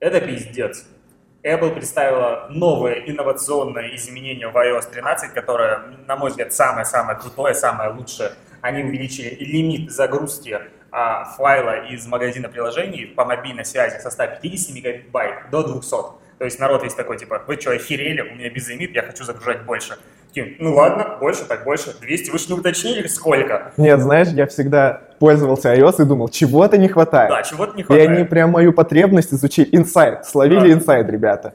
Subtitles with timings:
[0.00, 0.86] Это пиздец.
[1.42, 7.90] Apple представила новое инновационное изменение в iOS 13, которое, на мой взгляд, самое-самое крутое, самое
[7.90, 8.32] лучшее.
[8.60, 10.60] Они увеличили лимит загрузки
[10.92, 15.90] а, файла из магазина приложений по мобильной связи со 150 мегабайт до 200.
[16.38, 19.64] То есть народ есть такой, типа, вы что, охерели, у меня безлимит, я хочу загружать
[19.64, 19.98] больше.
[20.28, 23.72] Такие, ну ладно, больше, так больше, 200, вы же не уточнили, сколько?
[23.78, 27.30] Нет, знаешь, я всегда пользовался iOS и думал, чего-то не хватает.
[27.30, 28.10] Да, чего-то не хватает.
[28.10, 29.68] И они прям мою потребность изучили.
[29.72, 31.54] Инсайт, словили инсайт, ребята.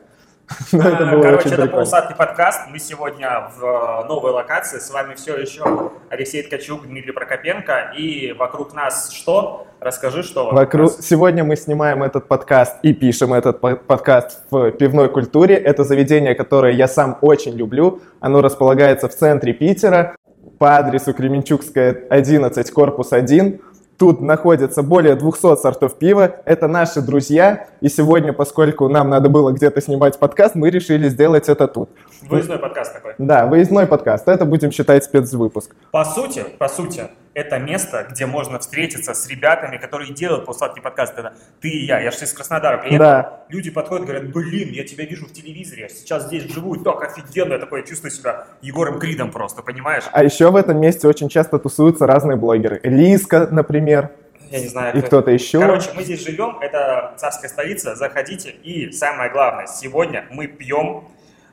[0.71, 2.61] Ну, это было Короче, это полусадный подкаст.
[2.69, 4.79] Мы сегодня в э, новой локации.
[4.79, 7.93] С вами все еще Алексей Ткачук, Дмитрий Прокопенко.
[7.97, 9.67] И вокруг нас что?
[9.79, 11.05] Расскажи, что вокруг, нас.
[11.05, 15.55] Сегодня мы снимаем этот подкаст и пишем этот подкаст в пивной культуре.
[15.55, 18.01] Это заведение, которое я сам очень люблю.
[18.19, 20.15] Оно располагается в центре Питера
[20.59, 23.59] по адресу Кременчугская, 11, корпус 1.
[23.97, 26.37] Тут находится более 200 сортов пива.
[26.45, 27.67] Это наши друзья.
[27.79, 31.89] И сегодня, поскольку нам надо было где-то снимать подкаст, мы решили сделать это тут.
[32.23, 33.13] Выездной подкаст такой.
[33.17, 34.27] Да, выездной подкаст.
[34.27, 35.75] Это будем считать спецвыпуск.
[35.91, 37.03] По сути, по сути,
[37.33, 41.17] это место, где можно встретиться с ребятами, которые делают полусладкий подкаст.
[41.17, 41.99] Это ты и я.
[41.99, 42.99] Я же из Краснодара приехал.
[42.99, 43.43] Да.
[43.49, 47.53] Люди подходят, говорят, блин, я тебя вижу в телевизоре, я сейчас здесь живу, так офигенно.
[47.53, 50.03] Я такой чувствую себя Егором Кридом просто, понимаешь?
[50.11, 52.79] А еще в этом месте очень часто тусуются разные блогеры.
[52.83, 54.11] Лиска, например.
[54.49, 54.95] Я не знаю.
[54.95, 55.07] И кто...
[55.07, 55.59] кто-то еще.
[55.59, 58.51] Короче, мы здесь живем, это царская столица, заходите.
[58.51, 61.05] И самое главное, сегодня мы пьем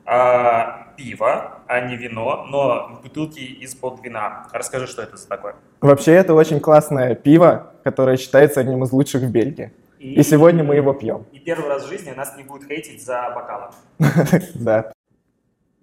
[0.05, 4.47] а, пиво, а не вино, но в бутылке из-под вина.
[4.51, 5.55] Расскажи, что это за такое?
[5.81, 9.71] Вообще, это очень классное пиво, которое считается одним из лучших в Бельгии.
[9.99, 11.25] И, и сегодня мы его пьем.
[11.31, 13.71] И первый раз в жизни нас не будут хейтить за бокалы.
[14.55, 14.91] Да.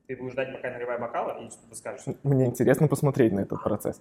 [0.06, 2.00] Ты будешь ждать, пока наливай бокалы, и что ты скажешь?
[2.22, 4.00] Мне интересно посмотреть на этот процесс.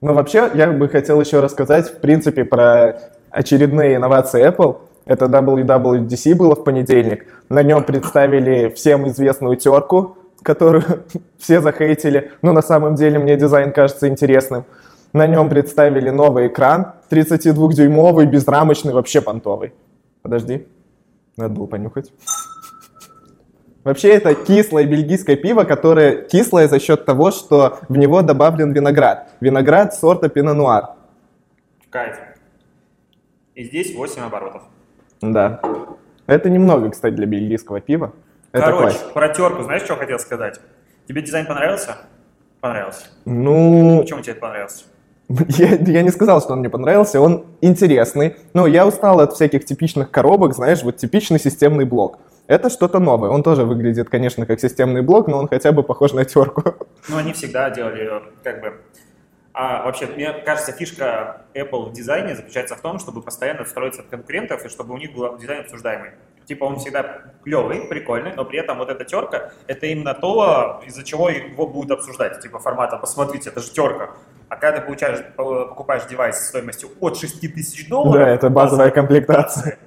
[0.00, 2.98] Но вообще, я бы хотел еще рассказать, в принципе, про
[3.30, 4.78] очередные инновации Apple.
[5.04, 7.26] Это WWDC было в понедельник.
[7.48, 10.84] На нем представили всем известную терку, которую
[11.38, 14.64] все захейтили, но на самом деле мне дизайн кажется интересным.
[15.12, 19.72] На нем представили новый экран, 32-дюймовый, безрамочный, вообще понтовый.
[20.22, 20.66] Подожди,
[21.36, 22.12] надо было понюхать.
[23.82, 29.30] Вообще это кислое бельгийское пиво, которое кислое за счет того, что в него добавлен виноград.
[29.40, 30.96] Виноград сорта пино-нуар.
[31.90, 32.16] Кайф.
[33.54, 34.62] И здесь 8 оборотов.
[35.20, 35.60] Да.
[36.26, 38.12] Это немного, кстати, для бельгийского пива.
[38.52, 39.12] Это Короче, класс.
[39.12, 40.60] про терку, знаешь, что хотел сказать?
[41.08, 41.96] Тебе дизайн понравился?
[42.60, 43.06] Понравился.
[43.24, 44.00] Ну...
[44.00, 44.84] Почему тебе это понравился?
[45.28, 48.36] Я, я не сказал, что он мне понравился, он интересный.
[48.54, 52.20] Но я устал от всяких типичных коробок, знаешь, вот типичный системный блок.
[52.46, 53.30] Это что-то новое.
[53.30, 56.62] Он тоже выглядит, конечно, как системный блок, но он хотя бы похож на терку.
[57.08, 58.08] Ну, они всегда делали
[58.44, 58.74] как бы
[59.58, 64.08] а вообще, мне кажется, фишка Apple в дизайне заключается в том, чтобы постоянно строиться от
[64.08, 66.10] конкурентов и чтобы у них был дизайн обсуждаемый.
[66.44, 71.02] Типа он всегда клевый, прикольный, но при этом вот эта терка, это именно то, из-за
[71.04, 72.38] чего его будут обсуждать.
[72.40, 74.10] Типа формата, посмотрите, это же терка.
[74.50, 78.26] А когда ты получаешь, покупаешь девайс стоимостью от 6 тысяч долларов...
[78.26, 79.78] Да, это базовая комплектация.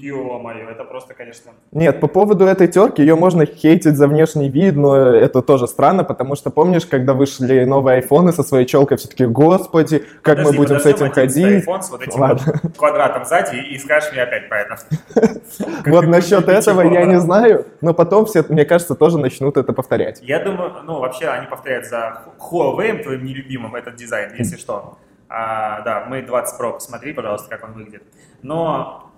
[0.00, 1.52] Ё-моё, это просто, конечно...
[1.72, 6.04] Нет, по поводу этой терки, ее можно хейтить за внешний вид, но это тоже странно,
[6.04, 10.56] потому что помнишь, когда вышли новые айфоны со своей челкой, все-таки, господи, как подожди, мы
[10.56, 11.68] будем подожди, с этим ходить?
[11.68, 12.40] iPhone с вот этим вот
[12.76, 14.78] квадратом сзади и скажешь мне опять про это.
[15.86, 20.20] Вот насчет этого я не знаю, но потом все, мне кажется, тоже начнут это повторять.
[20.22, 24.98] Я думаю, ну вообще они повторяют за Huawei, твоим нелюбимым, этот дизайн, если что.
[25.28, 28.02] А, да, мы 20 Pro, посмотри, пожалуйста, как он выглядит.
[28.42, 29.09] Но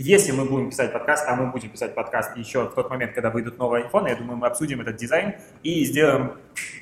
[0.00, 3.30] если мы будем писать подкаст, а мы будем писать подкаст еще в тот момент, когда
[3.30, 6.34] выйдут новые iPhone, я думаю, мы обсудим этот дизайн и сделаем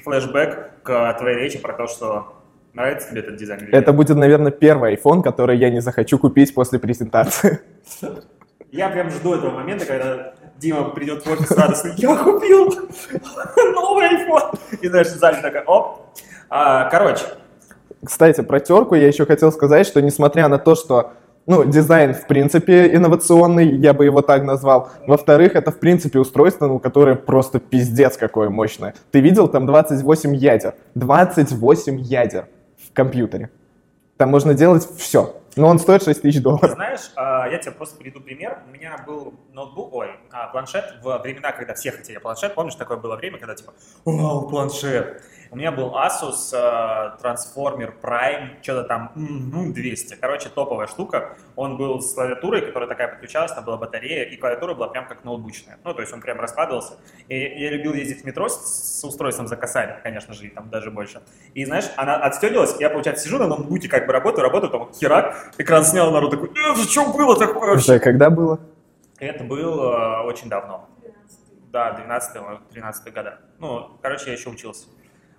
[0.05, 2.35] флешбэк к твоей речи про то, что
[2.75, 3.69] нравится тебе этот дизайн.
[3.73, 7.61] Это будет, наверное, первый iPhone, который я не захочу купить после презентации.
[8.71, 12.67] Я прям жду этого момента, когда Дима придет в офис радостный, я купил
[13.73, 14.59] новый iPhone.
[14.83, 16.19] И знаешь, в зале такая, оп.
[16.51, 17.25] А, короче.
[18.05, 21.13] Кстати, про терку я еще хотел сказать, что несмотря на то, что
[21.47, 24.91] ну, дизайн, в принципе, инновационный, я бы его так назвал.
[25.07, 28.95] Во-вторых, это, в принципе, устройство, ну, которое просто пиздец какое мощное.
[29.13, 30.75] Ты видел там 28 ядер?
[30.97, 32.49] 28 ядер
[32.85, 33.51] в компьютере.
[34.17, 35.37] Там можно делать все.
[35.57, 36.73] Но он стоит 6 тысяч долларов.
[36.73, 38.59] Знаешь, а, я тебе просто приведу пример.
[38.69, 42.55] У меня был ноутбук, ой, а, планшет в времена, когда все хотели планшет.
[42.55, 43.73] Помнишь, такое было время, когда типа,
[44.05, 45.23] вау, планшет.
[45.51, 46.53] У меня был Asus
[47.23, 50.17] Transformer Prime, что-то там, ну, 200.
[50.17, 51.37] Короче, топовая штука.
[51.55, 55.25] Он был с клавиатурой, которая такая подключалась, там была батарея, и клавиатура была прям как
[55.25, 55.79] ноутбучная.
[55.85, 56.95] Ну, то есть он прям раскладывался.
[57.29, 60.69] И я любил ездить в метро с, с устройством за косарь, конечно же, и там
[60.71, 61.23] даже больше.
[61.55, 65.53] И знаешь, она отстегивалась, я, получается, сижу на ноутбуке, как бы работаю, работаю, там херак,
[65.59, 67.95] экран снял, народ такой, э, что было такое вообще?
[67.95, 68.61] Это когда было?
[69.19, 70.89] Это было э, очень давно.
[71.73, 71.95] Да,
[72.75, 73.39] 12-13 года.
[73.59, 74.87] Ну, короче, я еще учился.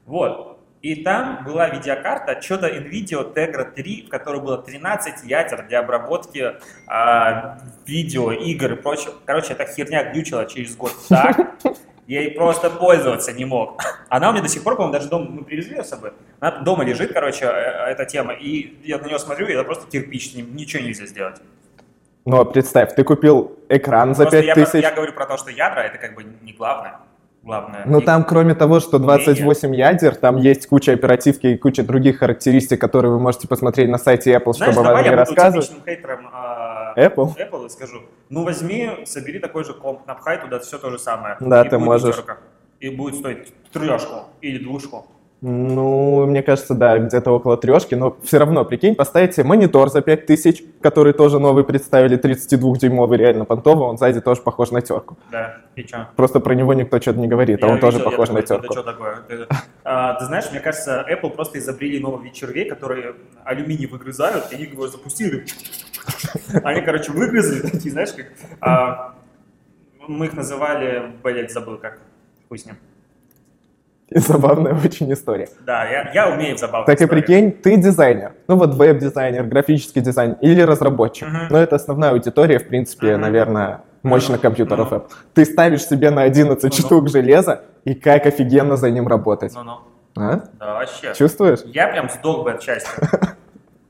[0.07, 0.57] Вот.
[0.81, 6.54] И там была видеокарта, что-то NVIDIA Tegra 3, в которой было 13 ядер для обработки
[6.88, 9.13] а, видео, игр и прочего.
[9.25, 11.38] Короче, эта херня глючила через год так,
[12.06, 13.81] я ей просто пользоваться не мог.
[14.07, 16.59] Она у меня до сих пор, по-моему, даже дома, мы привезли ее с собой, она
[16.59, 19.89] дома лежит, короче, э, э, эта тема, и я на нее смотрю, и это просто
[19.92, 21.42] кирпич, ничего нельзя сделать.
[22.24, 24.74] Ну, а представь, ты купил экран за Просто 5000.
[24.75, 27.00] я, я говорю про то, что ядра это как бы не главное.
[27.47, 27.83] Главное.
[27.85, 32.81] Ну там, кроме того, что 28 ядер, там есть куча оперативки и куча других характеристик,
[32.81, 35.65] которые вы можете посмотреть на сайте Apple, Знаешь, чтобы вам не я буду рассказывать.
[35.69, 37.38] типичным хейтером а, Apple?
[37.38, 41.38] Apple и скажу, ну возьми, собери такой же комп, напхай туда все то же самое.
[41.39, 42.17] Да, ты можешь.
[42.17, 42.38] пятерка.
[42.81, 45.05] И будет стоить трешку или двушку.
[45.41, 50.01] Ну, мне кажется, да, где-то около трешки, но все равно, прикинь, поставить себе монитор за
[50.01, 55.15] 5000, который тоже новый представили, 32-дюймовый, реально понтовый, он сзади тоже похож на терку.
[55.31, 56.07] Да, и чё?
[56.15, 58.41] Просто про него никто что-то не говорит, а Я он тоже видел, я похож на
[58.41, 58.65] такой, терку.
[58.65, 59.15] Это что такое?
[59.27, 59.47] Ты-
[59.83, 63.13] а, ты знаешь, мне кажется, Apple просто изобрели новый червей, которые
[63.43, 65.45] алюминий выгрызают, и они его запустили.
[66.63, 68.25] Они, короче, выгрызли, такие, знаешь, как...
[68.59, 69.13] а,
[70.07, 71.99] мы их называли, блядь, забыл как.
[72.49, 72.75] Хуй с ним.
[74.09, 75.50] И забавная очень история.
[75.65, 80.01] Да, я, я умею в забавные Так и прикинь, ты дизайнер, ну вот веб-дизайнер, графический
[80.01, 81.27] дизайнер или разработчик.
[81.27, 81.48] Мгм.
[81.50, 83.21] Но это основная аудитория, в принципе, Мгм.
[83.21, 84.92] наверное, мощных Ну, компьютеров.
[84.92, 84.98] ну.
[84.98, 85.12] Apple.
[85.33, 86.86] Ты ставишь себе на 11 Ну-ну.
[86.86, 89.54] штук железа, и как офигенно за ним работать.
[89.54, 89.80] Ну-ну.
[90.15, 90.42] А?
[90.59, 91.13] Да, вообще.
[91.13, 91.59] Чувствуешь?
[91.65, 92.92] Я прям сдох бы от счастья.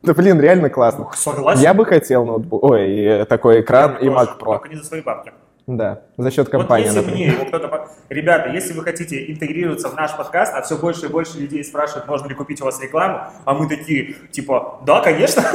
[0.04, 1.10] Да блин, реально классно.
[1.16, 1.62] Согласен.
[1.62, 4.54] Я бы хотел ноутбук, ой, такой экран и Mac Pro.
[4.54, 5.34] Только не за свои бабки.
[5.68, 7.36] Да, за счет Вот компании, если например.
[7.36, 7.90] мне кто-то...
[8.08, 12.08] Ребята, если вы хотите интегрироваться в наш подкаст, а все больше и больше людей спрашивают,
[12.08, 15.44] можно ли купить у вас рекламу, а мы такие, типа, да, конечно.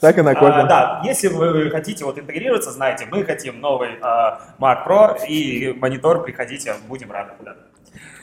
[0.00, 0.48] Так и накопим.
[0.52, 5.72] А, да, если вы хотите вот интегрироваться, знаете, мы хотим новый а, Mac Pro и
[5.78, 7.30] монитор, приходите, будем рады.
[7.44, 7.54] Да.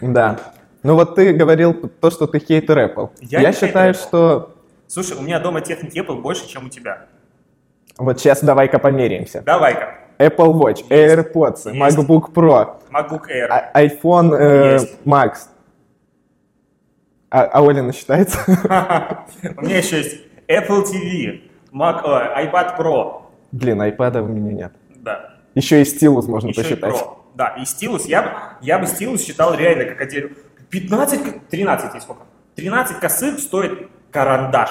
[0.02, 0.40] Да.
[0.84, 3.12] Ну вот ты говорил то, что ты хейтер Apple.
[3.22, 3.98] Я Я, считаю, Apple.
[3.98, 4.56] что...
[4.88, 7.06] Слушай, у меня дома техники Apple больше, чем у тебя.
[7.98, 9.42] Вот сейчас давай-ка померяемся.
[9.42, 9.99] Давай-ка.
[10.20, 11.98] Apple Watch, AirPods, Есть.
[11.98, 13.48] MacBook Pro, MacBook Air.
[13.50, 14.98] а- iPhone э, Есть.
[15.06, 15.48] Max.
[17.32, 18.38] А, а Олина считается?
[19.58, 20.18] У меня еще есть
[20.48, 23.22] Apple TV, Mac, ой, iPad Pro.
[23.52, 24.74] Блин, iPad у меня нет.
[24.98, 25.36] Да.
[25.56, 26.94] Еще и стилус можно Еще и посчитать.
[26.96, 27.16] Pro.
[27.36, 28.30] Да, и стилус, я бы,
[28.62, 30.32] я бы стилус считал реально как отдельно.
[30.70, 32.24] 15, ко- 13 есть сколько?
[32.56, 34.70] 13 косых стоит карандаш.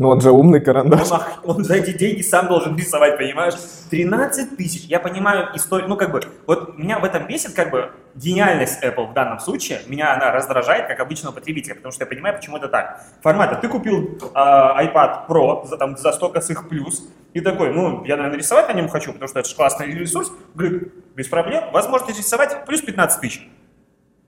[0.00, 1.12] Ну он же умный Он, карандаш.
[1.12, 3.52] ах- он за эти деньги сам должен рисовать, понимаешь?
[3.90, 4.84] 13 тысяч.
[4.86, 9.10] Я понимаю историю, ну как бы, вот меня в этом бесит как бы гениальность Apple
[9.10, 9.82] в данном случае.
[9.88, 12.98] Меня она раздражает как обычного потребителя, потому что я понимаю, почему это так.
[13.22, 18.02] Формата, ты купил а, iPad Pro за, там, за 100 косых плюс, и такой, ну,
[18.06, 20.32] я, наверное, рисовать на нем хочу, потому что это же классный ресурс.
[20.54, 23.46] Говорит, без проблем, возможность рисовать плюс 15 тысяч.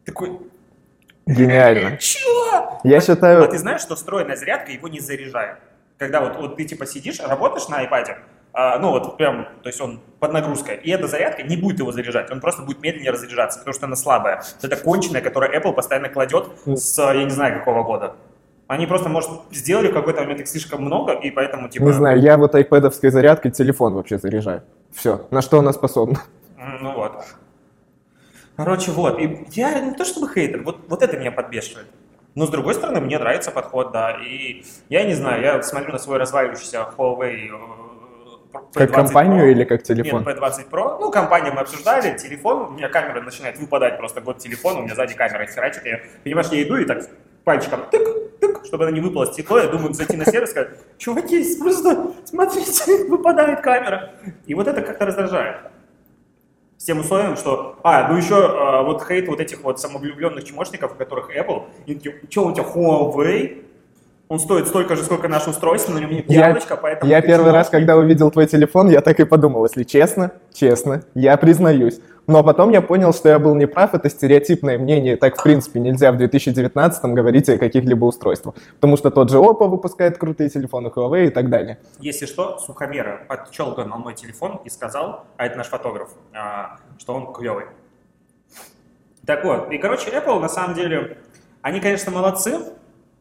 [0.04, 0.38] Такой,
[1.26, 1.96] Гениально.
[1.98, 2.80] чего?
[2.84, 3.48] Я А считаю...
[3.48, 5.58] ты знаешь, что встроенная зарядка его не заряжает?
[5.98, 8.16] Когда вот, вот ты типа сидишь, работаешь на iPad,
[8.54, 11.90] а, ну вот прям, то есть он под нагрузкой, и эта зарядка не будет его
[11.92, 14.42] заряжать, он просто будет медленнее разряжаться, потому что она слабая.
[14.60, 18.14] Это конченая, которую Apple постоянно кладет с, я не знаю, какого года.
[18.66, 21.84] Они просто, может, сделали в какой-то момент их слишком много, и поэтому типа...
[21.84, 24.62] Не знаю, я вот айпэдовской зарядкой телефон вообще заряжаю.
[24.94, 26.20] Все, на что она способна.
[26.80, 27.24] Ну вот.
[28.56, 29.18] Короче, вот.
[29.18, 31.86] И я не то чтобы хейтер, вот, вот это меня подбешивает.
[32.34, 34.12] Но с другой стороны, мне нравится подход, да.
[34.12, 39.50] И я не знаю, я смотрю на свой разваливающийся Huawei э, Как P20 компанию Pro.
[39.50, 40.24] или как телефон?
[40.24, 40.98] Нет, P20 Pro.
[40.98, 44.94] Ну, компанию мы обсуждали, телефон, у меня камера начинает выпадать просто год телефона, у меня
[44.94, 45.84] сзади камера херачит.
[45.84, 47.02] Я, понимаешь, я иду и так
[47.44, 49.58] пальчиком тык, тык, чтобы она не выпала стекло.
[49.58, 54.14] Я думаю, зайти на сервис и сказать, чуваки, просто смотрите, выпадает камера.
[54.46, 55.71] И вот это как-то раздражает.
[56.82, 60.90] С тем условием, что, а, ну еще а, вот хейт вот этих вот самовлюбленных чмошников,
[60.90, 63.62] у которых Apple, и такие, что у тебя Huawei,
[64.32, 67.10] он стоит столько же, сколько наше устройство, но у него нет Я- поэтому...
[67.10, 67.70] Я первый раз, чмошник».
[67.70, 72.00] когда увидел твой телефон, я так и подумал, если честно, честно, я признаюсь.
[72.26, 76.10] Но потом я понял, что я был неправ, это стереотипное мнение, так в принципе нельзя
[76.12, 78.54] в 2019 говорить о каких-либо устройствах.
[78.76, 81.78] Потому что тот же Oppo выпускает крутые телефоны, Huawei и так далее.
[81.98, 87.12] Если что, Сухомера подчелкал на мой телефон и сказал, а это наш фотограф, а, что
[87.12, 87.66] он клевый.
[89.26, 91.18] Так вот, и короче, Apple на самом деле,
[91.60, 92.60] они, конечно, молодцы.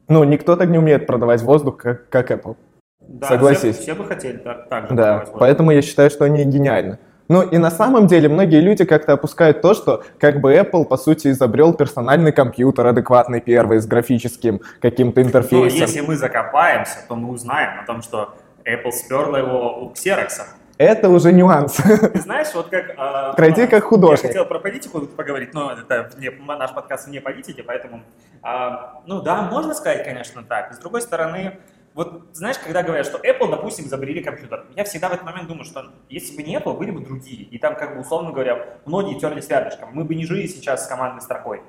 [0.07, 2.55] Ну, никто так не умеет продавать воздух, как, как Apple.
[2.99, 3.75] Да, Согласись.
[3.75, 6.97] Все, все бы хотели так, так же Да, поэтому я считаю, что они гениальны.
[7.27, 10.97] Ну и на самом деле многие люди как-то опускают то, что как бы Apple по
[10.97, 15.79] сути изобрел персональный компьютер адекватный первый с графическим каким-то Но интерфейсом.
[15.79, 18.33] если мы закопаемся, то мы узнаем о том, что
[18.65, 20.41] Apple сперла его у Xerox.
[20.81, 21.75] Это уже нюанс.
[21.75, 22.93] Ты знаешь, вот как...
[22.97, 24.23] а, Пройти как художник.
[24.23, 28.01] Я хотел про политику поговорить, но это вне- наш подкаст вне политики, поэтому...
[28.41, 30.73] а, ну да, можно сказать, конечно, так.
[30.73, 31.57] С другой стороны,
[31.93, 35.65] вот знаешь, когда говорят, что Apple, допустим, изобрели компьютер, я всегда в этот момент думаю,
[35.65, 37.43] что если бы не Apple, были бы другие.
[37.43, 39.89] И там, как бы, условно говоря, многие терлись рядышком.
[39.93, 41.61] Мы бы не жили сейчас с командной строкой.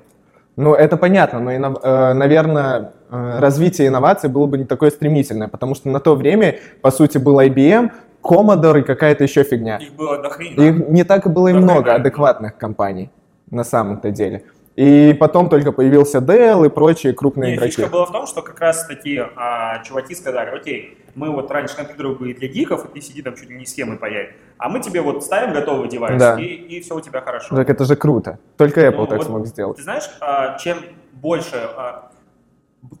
[0.55, 5.47] Ну, это понятно, но, инно- э, наверное, э, развитие инноваций было бы не такое стремительное,
[5.47, 7.91] потому что на то время, по сути, был IBM,
[8.23, 9.77] Commodore и какая-то еще фигня.
[9.77, 10.61] Их было до хрена.
[10.61, 13.09] Их не так и было и Да, много адекватных компаний
[13.51, 14.43] на самом-то деле.
[14.75, 17.75] И потом только появился Dell и прочие крупные Не, игроки.
[17.75, 21.75] фишка была в том, что как раз такие а, чуваки сказали, окей, мы вот раньше
[21.75, 24.79] компьютеры были для гиков, и ты сиди там чуть ли не схемы паяй, а мы
[24.79, 26.39] тебе вот ставим готовый девайс, Да.
[26.39, 27.55] и, и все у тебя хорошо.
[27.55, 28.39] Так это же круто.
[28.57, 29.77] Только Apple Ну, так вот смог сделать.
[29.77, 30.79] Ты знаешь, а, чем
[31.11, 32.09] больше а,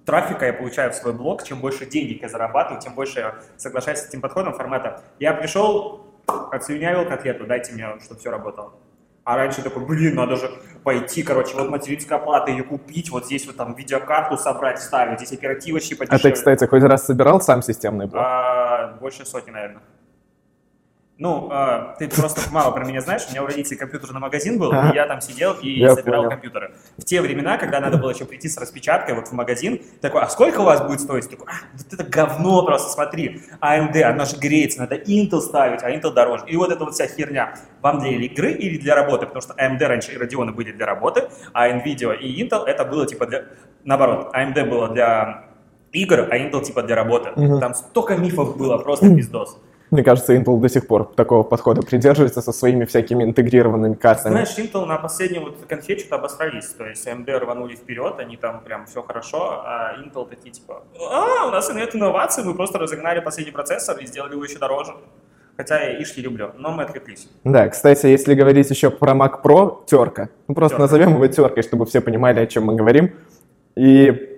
[0.05, 3.99] трафика я получаю в свой блог, чем больше денег я зарабатываю, тем больше я соглашаюсь
[3.99, 5.01] с этим подходом формата.
[5.19, 6.05] Я пришел,
[6.51, 8.73] отслюнявил котлету, дайте мне, чтобы все работало.
[9.25, 10.51] А раньше такой, блин, надо же
[10.83, 15.31] пойти, короче, вот материнская плата, ее купить, вот здесь вот там видеокарту собрать, ставить, здесь
[15.37, 16.31] оперативочки А подешевле.
[16.31, 18.21] ты, кстати, хоть раз собирал сам системный блок?
[18.21, 19.81] А, больше сотни, наверное.
[21.23, 23.21] Ну, а, ты просто мало про меня знаешь.
[23.29, 26.31] У меня у родителей компьютерный магазин был, и я там сидел и Я собирал понял.
[26.31, 26.73] компьютеры.
[26.97, 30.27] В те времена, когда надо было еще прийти с распечаткой вот в магазин, такой, а
[30.27, 31.29] сколько у вас будет стоить?
[31.29, 33.39] Такой, а, вот это говно просто, смотри.
[33.61, 36.43] AMD, она же греется, надо Intel ставить, а Intel дороже.
[36.47, 37.55] И вот эта вот вся херня.
[37.81, 39.25] Вам для игры или для работы?
[39.25, 43.05] Потому что AMD раньше и Radeon были для работы, а Nvidia и Intel это было
[43.05, 43.45] типа для...
[43.85, 45.45] Наоборот, AMD было для
[45.93, 47.29] игр, а Intel типа для работы.
[47.37, 47.61] Мгм.
[47.61, 49.57] Там столько мифов было, просто пиздос.
[49.93, 54.31] Мне кажется, Intel до сих пор такого подхода придерживается со своими всякими интегрированными картами.
[54.31, 58.61] Знаешь, Intel на последнем вот конфе что-то обосрались, то есть AMD рванули вперед, они там
[58.61, 63.19] прям все хорошо, а Intel такие типа, а, у нас нет инноваций, мы просто разогнали
[63.19, 64.95] последний процессор и сделали его еще дороже.
[65.57, 67.29] Хотя я ишки люблю, но мы отвлеклись.
[67.43, 70.29] Да, кстати, если говорить еще про Mac Pro, терка.
[70.47, 70.81] Ну, просто Терка.
[70.81, 73.13] назовем его теркой, чтобы все понимали, о чем мы говорим.
[73.75, 74.32] И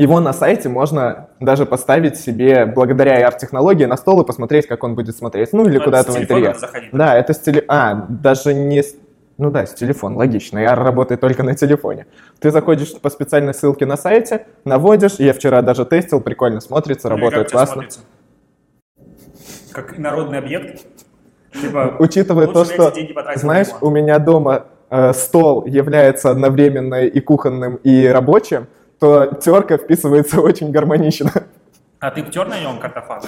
[0.00, 4.94] его на сайте можно даже поставить себе благодаря AR-технологии на стол и посмотреть, как он
[4.94, 5.52] будет смотреть.
[5.52, 6.56] Ну, или Ну, куда-то в интерьер.
[6.56, 6.90] заходить.
[6.92, 7.64] Да, это с теле...
[7.68, 8.82] А, даже не...
[9.36, 10.58] Ну да, с телефона, логично.
[10.58, 12.06] AR работает только на телефоне.
[12.40, 17.16] Ты заходишь по специальной ссылке на сайте, наводишь, я вчера даже тестил, прикольно смотрится, Ну
[17.16, 17.72] работает классно.
[17.74, 18.00] смотрится?
[19.72, 20.84] Как народный объект?
[21.52, 22.92] Типа, Учитывая то, что,
[23.36, 28.66] знаешь, на у меня дома э, стол является одновременно и кухонным, и рабочим,
[29.00, 31.30] то терка вписывается очень гармонично.
[31.98, 33.20] А ты втер на нем картофан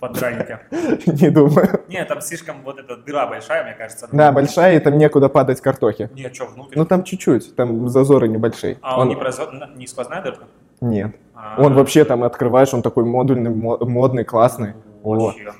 [0.00, 0.58] под драники?
[1.06, 1.80] Не думаю.
[1.88, 4.08] Нет, там слишком вот эта дыра большая, мне кажется.
[4.10, 6.10] Да, большая, и там некуда падать картохи.
[6.14, 6.76] Нет, что, внутрь?
[6.76, 8.78] Ну там чуть-чуть, там зазоры небольшие.
[8.82, 9.50] а он, не, производ...
[9.76, 10.44] не сквозная дырка?
[10.80, 11.14] Нет.
[11.34, 14.74] А, Он вообще там открываешь, он такой модульный, мо- модный, классный.
[15.02, 15.34] Вот.
[15.34, 15.52] вообще.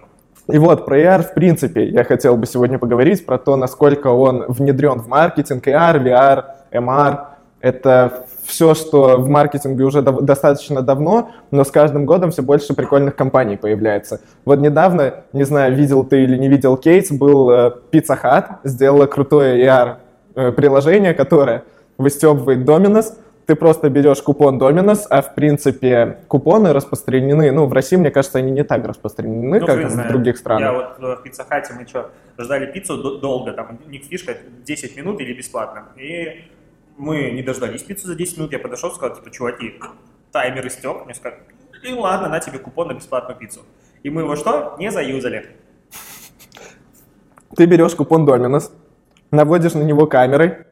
[0.49, 4.45] И вот про AR, в принципе, я хотел бы сегодня поговорить про то, насколько он
[4.49, 7.27] внедрен в маркетинг, AR, VR, MR.
[7.61, 12.75] Это все, что в маркетинге уже дов- достаточно давно, но с каждым годом все больше
[12.75, 14.21] прикольных компаний появляется.
[14.45, 19.07] Вот недавно, не знаю, видел ты или не видел кейс, был э, Pizza Hut, сделала
[19.07, 19.97] крутое AR
[20.35, 21.65] э, приложение, которое
[21.99, 23.15] выстебывает Dominus,
[23.47, 28.39] ты просто берешь купон Dominus, а в принципе купоны распространены, ну в России, мне кажется,
[28.39, 30.11] они не так распространены, Ну, как в знает.
[30.11, 30.61] других странах.
[30.63, 34.35] Я вот э, в пиццахате, мы что, ждали пиццу долго, там у них фишка
[34.67, 35.85] 10 минут или бесплатно.
[35.97, 36.45] И
[36.97, 39.75] мы не дождались пиццу за 10 минут, я подошел, сказал, типа, чуваки,
[40.33, 41.41] таймер истек, мне сказали,
[41.83, 43.61] и ладно, на тебе купон на бесплатную пиццу.
[44.03, 44.77] И мы его что?
[44.79, 45.57] Не заюзали.
[47.57, 48.71] Ты берешь купон Dominus,
[49.31, 50.67] наводишь на него камерой,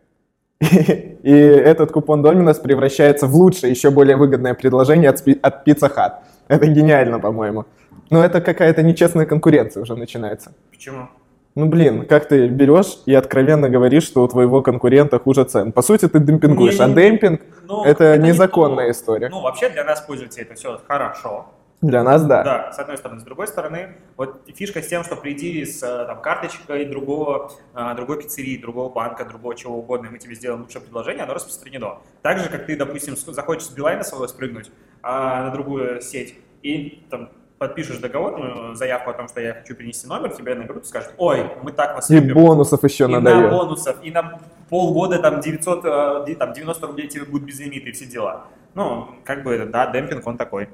[0.61, 0.67] и,
[1.23, 6.13] и этот купон Dominus превращается в лучшее, еще более выгодное предложение от, от Pizza Hut.
[6.49, 7.65] Это гениально, по-моему.
[8.11, 10.53] Но это какая-то нечестная конкуренция уже начинается.
[10.71, 11.09] Почему?
[11.55, 15.71] Ну, блин, как ты берешь и откровенно говоришь, что у твоего конкурента хуже цен.
[15.73, 17.11] По сути, ты демпингуешь, а Не-не-не.
[17.11, 18.91] демпинг Ну, это не незаконная то.
[18.91, 19.29] история.
[19.29, 21.47] Ну, вообще для нас, пользователей, это все хорошо.
[21.81, 22.43] Для нас, да.
[22.43, 23.21] Да, с одной стороны.
[23.21, 27.95] С другой стороны, вот фишка с тем, что приди с э, там, карточкой другого, э,
[27.95, 31.99] другой пиццерии, другого банка, другого чего угодно, и мы тебе сделаем лучшее предложение, оно распространено.
[32.23, 34.71] Так же, как ты, допустим, захочешь с Билайна своего спрыгнуть
[35.03, 40.07] а, на другую сеть и там, подпишешь договорную заявку о том, что я хочу принести
[40.07, 42.35] номер, тебе наберут и скажут, ой, мы так вас И любим.
[42.35, 45.85] бонусов еще И на бонусов, и на полгода там 900,
[46.29, 48.47] э, там 90 рублей тебе будет без лимита и все дела.
[48.75, 50.69] Ну, как бы, это, да, демпинг, он такой.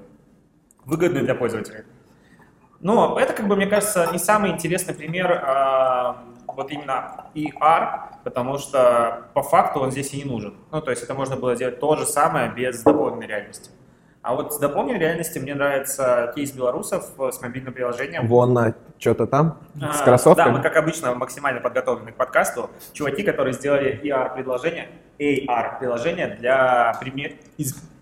[0.86, 1.84] Выгодный для пользователей.
[2.80, 6.14] Но это, как бы, мне кажется, не самый интересный пример э,
[6.46, 10.54] вот именно ER, потому что по факту он здесь и не нужен.
[10.72, 13.70] Ну, то есть это можно было сделать то же самое без дополненной реальности.
[14.22, 18.26] А вот с дополненной реальностью мне нравится кейс белорусов э, с мобильным приложением.
[18.26, 20.46] Вон на что-то там с А, кроссовками.
[20.46, 22.68] Да, мы, как обычно, максимально подготовлены к подкасту.
[22.92, 27.32] Чуваки, которые сделали AR-приложение, AR-приложение для пример...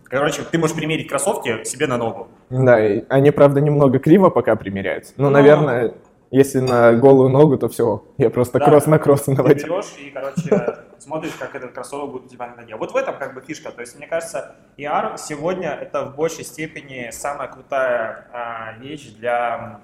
[0.05, 2.29] Короче, ты можешь примерить кроссовки себе на ногу.
[2.51, 5.13] Да, и они, правда, немного криво пока примеряются.
[5.19, 5.95] Ну, Но- наверное,
[6.31, 8.05] если на голую ногу, то все.
[8.19, 8.65] Я просто Да.
[8.67, 9.67] кросс на кросс Ты наводил.
[9.69, 12.77] берешь и, короче, смотришь, как этот кроссовок будет у тебя на ноге.
[12.77, 13.71] Вот в этом как бы фишка.
[13.71, 19.81] То есть, мне кажется, AR сегодня это в большей степени самая крутая а, вещь для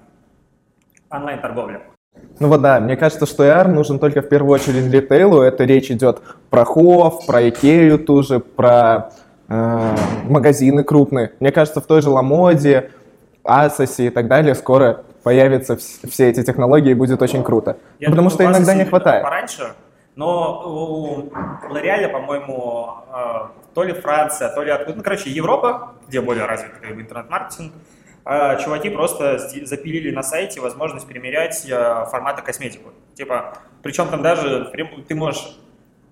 [1.09, 1.81] онлайн-торговли.
[2.39, 5.41] Ну вот да, мне кажется, что AR нужен только в первую очередь ритейлу.
[5.41, 9.11] Это речь идет про Хов, про Икею ту же, про
[9.49, 11.33] э, магазины крупные.
[11.39, 12.91] Мне кажется, в той же Ламоде,
[13.43, 17.77] Асосе и так далее скоро появятся вс- все эти технологии и будет очень круто.
[17.99, 19.23] Я Потому думаю, что иногда не хватает.
[19.23, 19.73] Пораньше,
[20.15, 21.29] но у
[21.73, 26.95] L'Oreal, по-моему, э, то ли Франция, то ли откуда, ну, короче, Европа, где более как
[26.95, 27.73] бы, интернет-маркетинг,
[28.23, 32.91] э, чуваки просто запилили на сайте возможность примерять э, форматы косметику.
[33.15, 34.71] Типа, причем там даже
[35.07, 35.57] ты можешь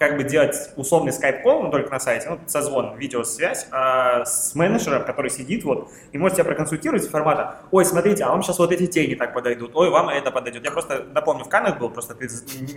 [0.03, 5.05] как бы делать условный скайп-колл, но только на сайте, ну, созвон, видеосвязь а, с менеджером,
[5.05, 8.86] который сидит вот, и может тебя проконсультировать формата, ой, смотрите, а вам сейчас вот эти
[8.86, 10.65] тени так подойдут, ой, вам это подойдет.
[10.65, 12.27] Я просто напомню, в Канах был, просто ты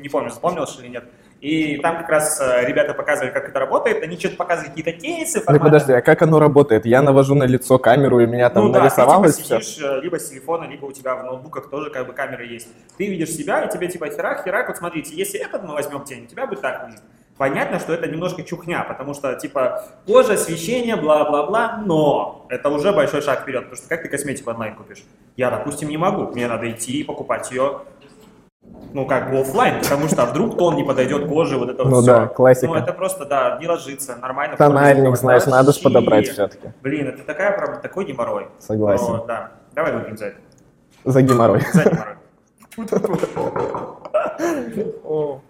[0.01, 1.05] не помню, запомнил или нет.
[1.41, 5.43] И там как раз э, ребята показывали, как это работает, они что-то показывали, какие-то кейсы,
[5.47, 6.87] Ну подожди, а как оно работает?
[6.87, 9.59] Я навожу на лицо камеру, и меня там Ну да, нарисовалось ты все.
[9.59, 12.45] типа сидишь э, либо с телефона, либо у тебя в ноутбуках тоже как бы камера
[12.45, 12.69] есть.
[12.97, 16.25] Ты видишь себя, и тебе типа херак, херак, вот смотрите, если этот мы возьмем тень,
[16.25, 17.03] у тебя будет так выглядеть.
[17.39, 23.21] Понятно, что это немножко чухня, потому что типа кожа, освещение, бла-бла-бла, но это уже большой
[23.21, 25.05] шаг вперед, потому что как ты косметику онлайн купишь?
[25.37, 27.83] Я, допустим, не могу, мне надо идти и покупать ее
[28.93, 31.97] ну, как бы оффлайн, потому что а вдруг тон не подойдет коже, вот это Ну
[31.97, 32.35] вот да, всё.
[32.35, 32.67] классика.
[32.69, 34.57] Ну, это просто, да, не ложится, нормально.
[34.57, 36.73] Тональник, знаешь, надо же подобрать все-таки.
[36.83, 38.49] Блин, это такая проблема, такой геморрой.
[38.59, 39.07] Согласен.
[39.09, 40.39] Но, да, давай выпьем за это.
[41.05, 41.61] За геморрой.
[41.73, 42.17] За геморрой.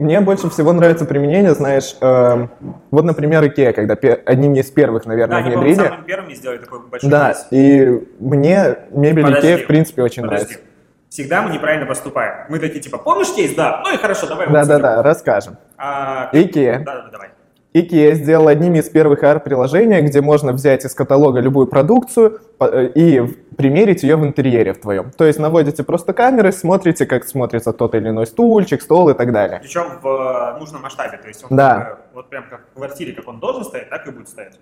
[0.00, 2.48] Мне больше всего нравится применение, знаешь, эм,
[2.90, 3.94] вот, например, Икея, когда
[4.24, 5.88] одним из первых, Да, наверное, по-моему, внедрили.
[5.88, 7.46] самыми первыми сделали такой большой Да, кейс.
[7.50, 10.44] и мне мебель Подожди, Икея, в принципе, очень Подожди.
[10.46, 10.64] нравится.
[11.10, 12.46] Всегда мы неправильно поступаем.
[12.48, 13.54] Мы такие, типа, помнишь кейс?
[13.54, 13.82] Да.
[13.84, 15.58] Ну и хорошо, давай Да-да-да, расскажем.
[15.76, 16.78] А, Икея.
[16.82, 17.28] Да, да, давай.
[17.72, 23.20] Ikea сделал одним из первых AR-приложений, где можно взять из каталога любую продукцию э, и
[23.56, 25.12] примерить ее в интерьере в твоем.
[25.12, 29.32] То есть наводите просто камеры, смотрите, как смотрится тот или иной стульчик, стол и так
[29.32, 29.60] далее.
[29.62, 31.18] Причем в э, нужном масштабе.
[31.18, 31.80] То есть он Да.
[31.80, 34.58] как бы вот прям как в квартире, как он должен стоять, так и будет стоять.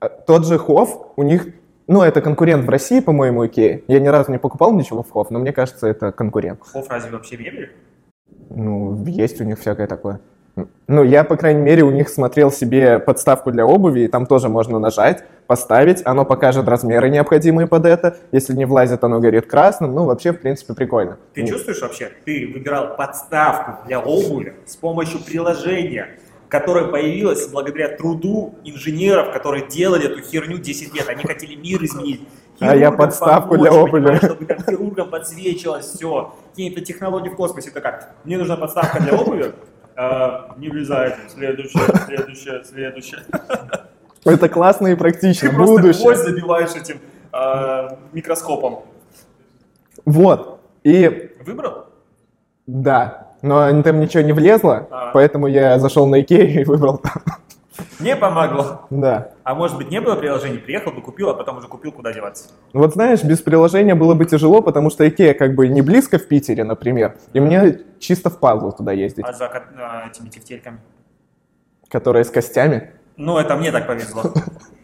[0.00, 1.46] А Тот же Хофф, у них,
[1.86, 3.84] ну, это конкурент в России, по-моему, Ikea.
[3.88, 6.60] Я ни разу не покупал ничего в Хофф, но мне кажется, это конкурент.
[6.62, 7.70] Хофф разве вообще мебель?
[8.50, 10.20] Ну, есть у них всякое такое.
[10.92, 14.48] Ну, я, по крайней мере, у них смотрел себе подставку для обуви, и там тоже
[14.48, 18.16] можно нажать, поставить, оно покажет размеры необходимые под это.
[18.32, 19.94] Если не влазит, оно горит красным.
[19.94, 21.16] Ну, вообще, в принципе, прикольно.
[21.32, 22.10] Ты чувствуешь вообще?
[22.24, 30.10] Ты выбирал подставку для обуви с помощью приложения, которое появилось благодаря труду инженеров, которые делали
[30.10, 31.08] эту херню 10 лет.
[31.08, 32.26] Они хотели мир изменить.
[32.58, 34.16] А я Хирургам подставку помочь, для обуви.
[34.16, 36.34] Чтобы там хирургам подсвечивалось все.
[36.50, 37.70] Какие-то технологии в космосе.
[37.70, 38.12] Это как?
[38.24, 39.52] Мне нужна подставка для обуви.
[40.02, 41.16] А, Не влезает.
[41.28, 43.20] Следующее, следующее, следующее.
[44.24, 45.50] Это классно и практично.
[45.50, 46.02] Ты просто Будущее.
[46.02, 47.00] гвоздь забиваешь этим
[47.32, 48.84] а, микроскопом.
[50.06, 50.60] Вот.
[50.84, 51.86] И Выбрал?
[52.66, 55.10] да, но там ничего не влезло, А.
[55.12, 57.22] поэтому я зашел на Икею и выбрал там.
[58.00, 58.86] Не помогло.
[58.90, 59.32] Да.
[59.44, 62.50] А может быть не было приложений, приехал бы купил, а потом уже купил, куда деваться.
[62.72, 66.26] Вот знаешь, без приложения было бы тяжело, потому что Икея как бы не близко в
[66.26, 70.80] Питере, например, и мне чисто впадло туда ездить, А за а, этими тефтельками?
[71.88, 72.92] которая с костями.
[73.16, 74.22] Ну, это мне так повезло.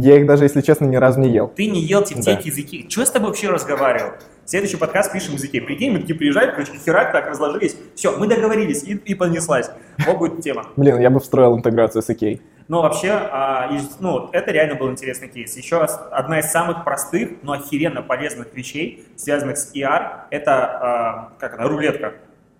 [0.00, 1.48] Я их даже, если честно, ни разу не ел.
[1.48, 2.82] Ты не ел тефтельки из Икеи.
[2.88, 4.12] Чего с тобой вообще разговаривал?
[4.44, 5.60] Следующий подкаст пишем из Икеи.
[5.60, 7.76] Прикинь, мы такие приезжаем, короче, херак, так разложились.
[7.94, 9.70] Все, мы договорились, и, и понеслась.
[10.06, 10.66] Вот будет тема.
[10.76, 12.40] Блин, я бы встроил интеграцию с Икеей.
[12.68, 15.56] Но вообще, а, из- ну, вот это реально был интересный кейс.
[15.56, 21.32] Еще раз, одна из самых простых, но охеренно полезных вещей, связанных с ER, это, а,
[21.38, 22.14] как она, рулетка.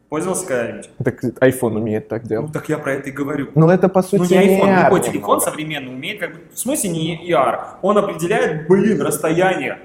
[0.08, 0.90] Пользовался когда-нибудь?
[1.04, 2.52] Так iPhone умеет так Ну, делать.
[2.52, 3.48] так я про это и говорю.
[3.56, 6.58] Ну, это по сути Ну, не iPhone, AR любой телефон современный умеет, как бы, в
[6.58, 9.78] смысле не ER, он определяет, блин, расстояние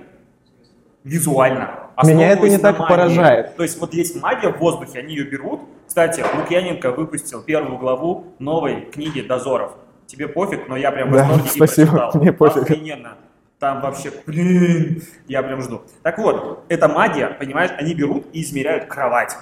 [1.04, 1.78] визуально.
[2.04, 2.90] Меня это не так магии.
[2.90, 3.56] поражает.
[3.56, 5.62] То есть вот есть магия в воздухе, они ее берут.
[5.88, 9.74] Кстати, Лукьяненко выпустил первую главу новой книги «Дозоров».
[10.08, 12.22] Тебе пофиг, но я прям в Да, восторге спасибо, прочитал.
[12.22, 12.62] мне пофиг.
[12.64, 13.14] Охрененно.
[13.60, 15.82] Там вообще, блин, я прям жду.
[16.02, 19.36] Так вот, эта магия, понимаешь, они берут и измеряют кровать.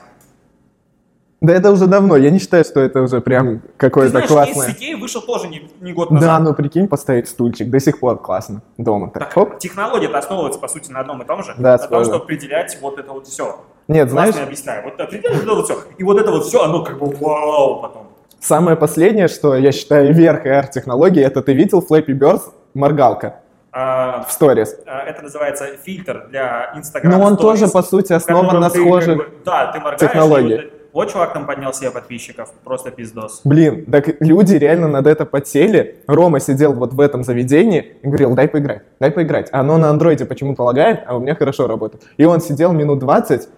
[1.42, 4.68] Да это уже давно, я не считаю, что это уже прям Ты какое-то знаешь, классное.
[4.68, 6.42] с Икеи вышел тоже не, не год Да, назад.
[6.44, 8.62] ну прикинь, поставить стульчик, до сих пор классно.
[8.78, 9.58] Дома так, Так, хоп.
[9.60, 11.54] технология основывается, по сути, на одном и том же.
[11.58, 12.06] Да, на том, схоже.
[12.06, 13.58] что определять вот это вот все.
[13.88, 14.84] Нет, знаешь, Классно объясняю.
[14.84, 15.78] Вот определять вот это вот все.
[15.98, 18.08] И вот это вот все, оно как бы вау потом.
[18.42, 22.42] самое последнее, что я считаю верх AR-технологии, это ты видел Flappy Birds
[22.74, 23.40] моргалка
[23.72, 24.76] А, в сторис?
[24.86, 28.78] а, это называется фильтр для Instagram Но он Stories, тоже, по сути, основан на ты,
[28.80, 29.18] как схожих...
[29.18, 30.00] бы, да, ты моргаешь.
[30.02, 30.72] технологий.
[30.92, 32.52] Вот, чувак там поднял себе подписчиков.
[32.64, 33.42] Просто пиздос.
[33.44, 36.04] Блин, так люди реально над это подсели.
[36.08, 39.50] Рома сидел вот в этом заведении и говорил, дай поиграть, дай поиграть.
[39.52, 42.04] Оно на андроиде почему-то лагает, а у меня хорошо работает.
[42.18, 43.50] И он сидел минут 20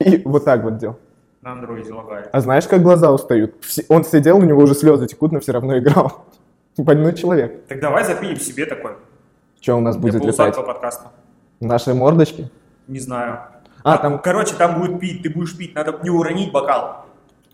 [0.00, 0.96] и вот так вот делал.
[1.42, 2.28] На андроиде лагает.
[2.32, 3.54] А знаешь, как глаза устают?
[3.88, 6.24] Он сидел, у него уже слезы текут, но все равно играл.
[6.76, 7.66] Больной человек.
[7.66, 8.92] Так давай запилим себе такой.
[9.60, 10.56] Что у нас Для будет летать?
[10.56, 11.08] подкаста.
[11.60, 12.50] Наши мордочки?
[12.88, 13.38] Не знаю.
[13.82, 17.06] А, там Короче, там будет пить, ты будешь пить, надо не уронить бокал.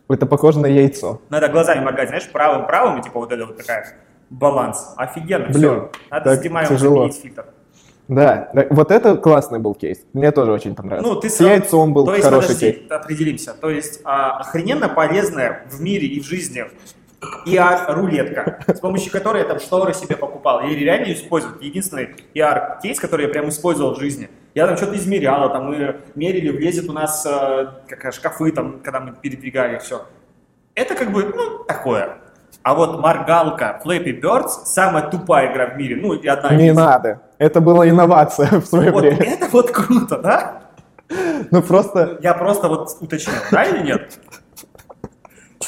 [0.09, 1.21] это похоже на яйцо.
[1.31, 3.97] Надо глазами моргать, знаешь, правым-правым, и типа вот это вот такая
[4.31, 4.93] баланс.
[4.97, 5.91] Офигенно, Блин, все.
[6.11, 7.09] Надо так с Димаем тяжело.
[7.11, 7.47] фильтр.
[8.09, 9.99] Да, да, вот это классный был кейс.
[10.13, 11.09] Мне тоже очень понравился.
[11.13, 12.91] Ну, ты С сам- яйцом был То есть, хороший подожди, кейс.
[12.91, 13.53] определимся.
[13.55, 16.65] То есть, а, охрененно полезная в мире и в жизни
[17.47, 20.61] ER-рулетка, с помощью которой я там шторы себе покупал.
[20.63, 21.55] Я реально использую.
[21.61, 24.29] Единственный ER-кейс, который я прям использовал в жизни.
[24.57, 29.01] Я там что-то измерял, там мы мерили, влезет у нас э, как, шкафы, там, когда
[29.01, 30.07] мы передвигали все.
[30.75, 32.17] Это как бы, ну, такое.
[32.63, 35.97] А вот моргалка Flappy Birds самая тупая игра в мире.
[35.97, 36.75] Ну, и одна Не из.
[36.75, 37.21] надо.
[37.37, 39.19] Это была инновация в свое Вот время.
[39.25, 40.63] это вот круто, да?
[41.51, 44.19] Ну просто Я просто вот уточнил, да или нет?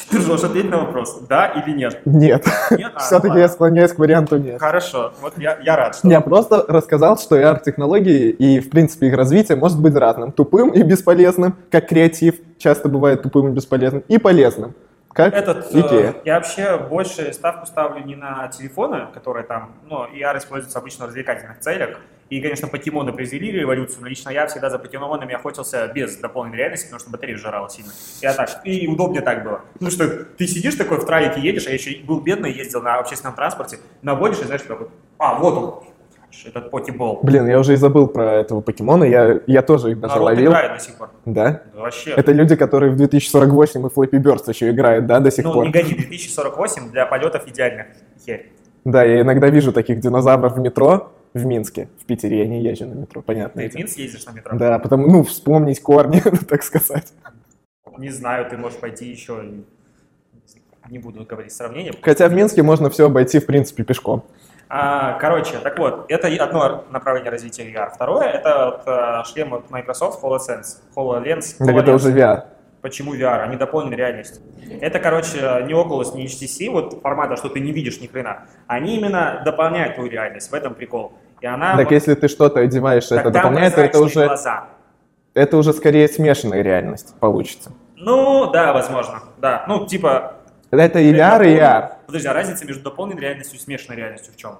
[0.09, 0.43] Ты ржешь?
[0.43, 2.01] Ответь на вопрос, да или нет?
[2.05, 2.45] нет.
[2.71, 2.91] Нет?
[2.95, 3.39] А, Все-таки ладно.
[3.41, 4.59] я склоняюсь к варианту нет.
[4.59, 6.07] Хорошо, вот я, я рад, что...
[6.07, 10.31] Я просто рассказал, что AR-технологии и, в принципе, их развитие может быть разным.
[10.31, 14.73] Тупым и бесполезным, как креатив часто бывает тупым и бесполезным, и полезным,
[15.13, 16.11] как Этот, Икея.
[16.11, 21.05] э, я вообще больше ставку ставлю не на телефоны, которые там, ну, ER используется обычно
[21.05, 21.99] в развлекательных целях.
[22.29, 26.85] И, конечно, покемоны произвели революцию, но лично я всегда за покемонами охотился без дополненной реальности,
[26.85, 27.91] потому что батарея сжирала сильно.
[28.21, 29.61] Я так, и удобнее так было.
[29.79, 32.99] Ну что, ты сидишь такой в тралике, едешь, а я еще был бедный, ездил на
[32.99, 35.83] общественном транспорте, наводишь и знаешь, такой, а, вот он,
[36.45, 37.19] этот покебол.
[37.23, 40.51] Блин, я уже и забыл про этого покемона, я, я тоже их даже Народ ловил.
[40.51, 41.09] играет до сих пор.
[41.25, 41.63] Да?
[41.73, 42.11] Да вообще.
[42.11, 45.65] Это люди, которые в 2048 и Flappy Birds еще играют, да, до сих ну, пор?
[45.65, 47.87] не гони, 2048 для полетов идеально.
[48.23, 48.51] Херь.
[48.85, 51.89] Да, я иногда вижу таких динозавров в метро в Минске.
[52.01, 53.61] В Питере я не езжу на метро, понятно.
[53.61, 54.57] Ты в Минск ездишь на метро?
[54.57, 57.13] Да, потому, ну, вспомнить корни, так сказать.
[57.97, 59.43] Не знаю, ты можешь пойти еще.
[60.89, 61.93] Не буду говорить сравнение.
[62.01, 64.23] Хотя в Минске можно все обойти, в принципе, пешком.
[64.69, 67.89] А, короче, так вот, это одно направление развития VR.
[67.93, 70.77] Второе— это вот, а, шлем от Microsoft HoloSense.
[70.95, 71.57] HoloLens.
[71.57, 71.95] Так это HoloLens.
[71.95, 72.43] уже VR.
[72.81, 74.41] Почему VR, а не дополненная реальность?
[74.81, 75.37] Это, короче,
[75.67, 78.45] не Oculus, не HTC, вот формата, что ты не видишь ни хрена.
[78.67, 81.13] Они именно дополняют твою реальность, в этом прикол.
[81.41, 81.75] И она...
[81.75, 84.67] Так вот- если ты что-то одеваешь, это дополняет, то это уже, глаза.
[85.33, 87.71] это уже скорее смешанная реальность получится.
[87.95, 89.65] Ну, да, возможно, да.
[89.67, 90.35] Ну, типа...
[90.71, 91.89] Это и VR, и AR.
[92.05, 94.59] Подожди, а разница между дополненной реальностью и смешанной реальностью в чем?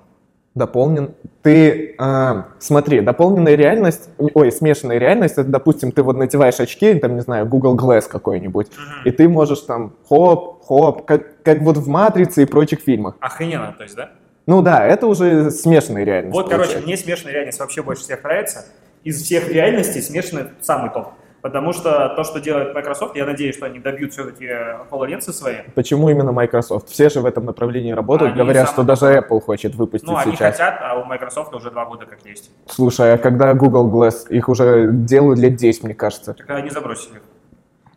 [0.56, 1.14] Дополнен.
[1.42, 7.16] Ты, а, смотри, дополненная реальность, ой, смешанная реальность, это, допустим, ты вот надеваешь очки, там,
[7.16, 8.68] не знаю, Google Glass какой-нибудь,
[9.06, 13.16] и ты можешь там хоп, хоп, как, как вот в «Матрице» и прочих фильмах.
[13.20, 14.10] Охрененно, то есть, да?
[14.48, 16.34] Ну да, это уже смешанная реальность.
[16.34, 16.88] Вот, короче, получается.
[16.88, 18.66] мне смешанная реальность вообще больше всех нравится.
[19.04, 21.10] Из всех реальностей смешанная самый топ.
[21.42, 24.46] Потому что то, что делает Microsoft, я надеюсь, что они добьют все-таки
[24.92, 25.56] HoloLens свои.
[25.74, 26.90] Почему именно Microsoft?
[26.90, 30.18] Все же в этом направлении работают, Они говорят, самые что даже Apple хочет выпустить Ну,
[30.18, 30.58] они сейчас.
[30.58, 32.52] хотят, а у Microsoft уже два года как есть.
[32.68, 34.28] Слушай, а когда Google Glass?
[34.30, 36.34] Их уже делают лет 10, мне кажется.
[36.34, 37.22] Так они забросили их.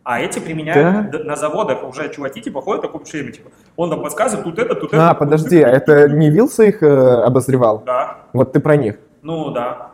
[0.05, 4.01] А эти применяют д- на заводах уже чуваки, типа, ходят таком шлеме, типа, он нам
[4.03, 5.09] подсказывает, тут это, тут это.
[5.09, 7.83] А, подожди, а это не Вилса их э, обозревал?
[7.85, 8.95] Да, Вот ты про них.
[9.21, 9.91] ну да.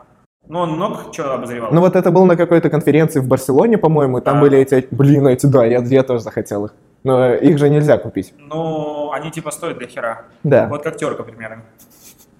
[0.50, 1.70] Ну, он много чего обозревал.
[1.72, 4.42] Ну вот это был на какой-то конференции в Барселоне, по-моему, и там Да.
[4.42, 4.88] были эти...
[4.92, 6.74] Блин, эти, да, я, я тоже захотел их.
[7.04, 8.34] Но их же нельзя купить.
[8.38, 10.24] Ну, они типа стоят для хера.
[10.44, 10.68] Да.
[10.68, 11.62] Вот как терка примерно.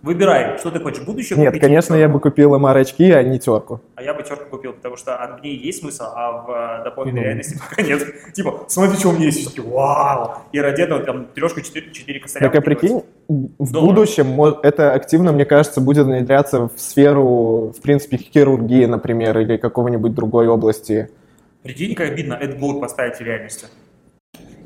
[0.02, 3.82] Выбирай, что ты хочешь, будущее Нет, купить конечно, я бы купил MR-очки, а не терку.
[3.96, 7.20] А я бы терку купил, потому что в ней есть смысл, а в э, дополненной
[7.20, 7.26] Ну.
[7.26, 8.04] реальности пока нет.
[8.34, 9.46] Типа, смотри, что у меня есть.
[9.46, 10.36] Такие, Вау!
[10.54, 12.48] И ради этого там трешку 4, 4 косаря.
[12.48, 18.18] Так а прикинь, в будущем это активно, мне кажется, будет внедряться в сферу, в принципе,
[18.18, 21.10] хирургии, например, или какого-нибудь другой области.
[21.64, 23.68] Прикинь, как обидно AdBlock поставить в реальности.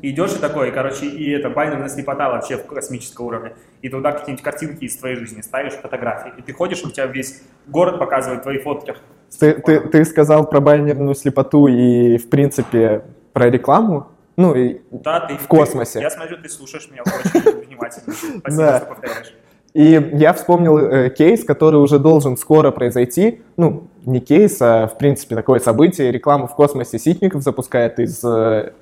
[0.03, 3.53] И идешь и такой, короче, и это байнерная слепота вообще в космическом уровне.
[3.81, 6.33] И туда какие-нибудь картинки из твоей жизни ставишь, фотографии.
[6.37, 8.95] И ты ходишь, у тебя весь город показывает твои фотки.
[9.39, 14.07] Ты, ты, ты сказал про байнерную слепоту и, в принципе, про рекламу.
[14.35, 15.37] Ну, и, Да, ты...
[15.37, 15.99] В космосе.
[15.99, 18.13] ты- я смотрю, ты слушаешь меня очень внимательно.
[18.39, 18.77] Спасибо, Да.
[18.79, 19.33] что повторяешь.
[19.73, 23.41] и я вспомнил э, кейс, который уже должен скоро произойти.
[23.55, 26.11] Ну, не кейс, а, в принципе, такое событие.
[26.11, 28.21] Рекламу в космосе Ситников запускает из...
[28.21, 28.73] э,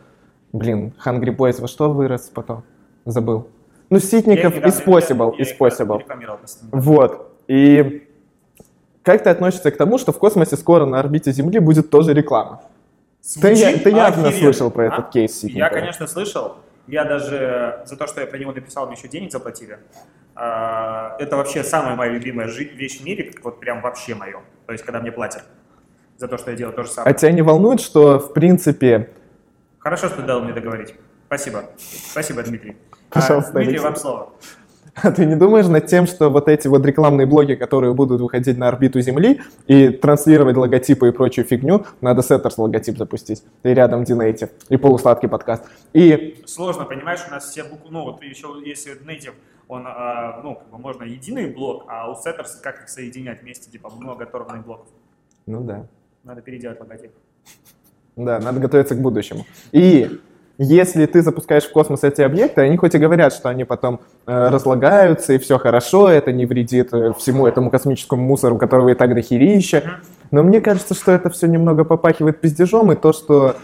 [0.54, 2.64] блин, Hungry Boys во что вырос потом?
[3.06, 3.48] Забыл.
[3.90, 5.34] Ну, Ситников я Possible.
[6.00, 6.66] рекламировал просто.
[6.72, 7.32] Вот.
[7.48, 8.08] И
[9.04, 12.62] как ты относишься к тому, что в космосе скоро на орбите Земли будет тоже реклама?
[13.22, 14.32] Ты, Звучит ты явно охеренно.
[14.32, 14.88] слышал про А?
[14.88, 15.60] этот кейс Ситникова.
[15.66, 16.56] Я, конечно, слышал.
[16.88, 19.78] Я даже за то, что я про него написал, мне еще денег заплатили.
[20.36, 24.40] А, Это вообще самая моя любимая вещь в мире, вот прям вообще мое.
[24.66, 25.44] То есть, когда мне платят
[26.18, 27.16] за то, что я делаю то же А самое.
[27.16, 29.10] тебя не волнует, что, в принципе,
[29.82, 30.94] Хорошо, что дал мне договорить.
[31.26, 31.64] Спасибо.
[31.78, 32.78] Спасибо, Дмитрий.
[33.10, 33.84] А, Пожалуйста, Дмитрий, Алексей.
[33.84, 34.34] вам слово.
[34.96, 38.58] а ты не думаешь над тем, что вот эти вот рекламные блоки, которые будут выходить
[38.58, 44.04] на орбиту Земли и транслировать логотипы и прочую фигню, надо Setters логотип запустить, и рядом
[44.04, 45.64] The Native, и полусладкий подкаст.
[45.94, 49.34] И Сложно, понимаешь, у нас все буквы, ну вот еще если Native,
[49.68, 53.72] он, а, ну, как бы можно единый блок, а у Setters как их соединять вместе,
[53.72, 54.88] типа много оторванных блоков.
[55.48, 55.88] Ну да.
[56.24, 57.12] Надо переделать логотип.
[58.16, 59.46] Да, надо готовиться к будущему.
[59.72, 60.20] И
[60.58, 64.50] если ты запускаешь в космос эти объекты, они хоть и говорят, что они потом э,
[64.50, 69.16] разлагаются, и все хорошо, это не вредит э, всему этому космическому мусору, которого и так
[69.16, 70.00] дохерища.
[70.30, 73.56] Но мне кажется, что это все немного попахивает пиздежом, и то, что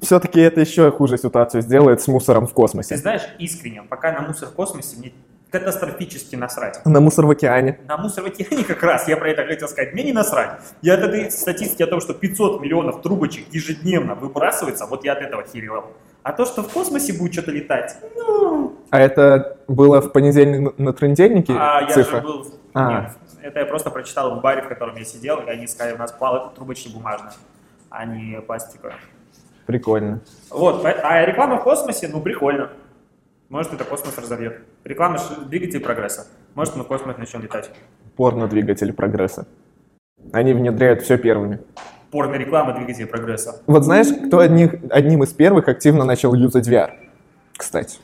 [0.00, 2.96] все-таки это еще хуже ситуацию сделает с мусором в Ты космосе.
[2.96, 5.12] знаешь, искренне, пока на мусор в космосе мне
[5.52, 6.84] катастрофически насрать.
[6.86, 7.78] На мусор в океане.
[7.86, 10.58] На мусор в океане как раз, я про это хотел сказать, мне не насрать.
[10.80, 15.20] Я от этой статистики о том, что 500 миллионов трубочек ежедневно выбрасывается, вот я от
[15.20, 15.92] этого херевал.
[16.22, 18.78] А то, что в космосе будет что-то летать, ну...
[18.90, 22.20] А это было в понедельник на трендельнике А я цифра?
[22.20, 22.46] же был...
[22.74, 22.90] А.
[23.02, 23.10] Нет,
[23.42, 26.12] это я просто прочитал в баре, в котором я сидел, и они сказали, у нас
[26.12, 27.32] пала трубочки бумажные,
[27.90, 28.96] а не пластиковые.
[29.66, 30.20] Прикольно.
[30.48, 32.70] Вот, по- а реклама в космосе, ну, прикольно.
[33.48, 34.62] Может, это космос разовьет.
[34.84, 35.18] Реклама
[35.48, 36.26] двигатель прогресса.
[36.54, 37.70] Может, мы в космос начнем летать.
[38.16, 39.46] Порно-двигатель прогресса.
[40.32, 41.60] Они внедряют все первыми.
[42.10, 43.62] Порно-реклама двигатель прогресса.
[43.66, 46.90] Вот знаешь, кто одних, одним из первых активно начал юзать VR?
[47.56, 47.98] Кстати.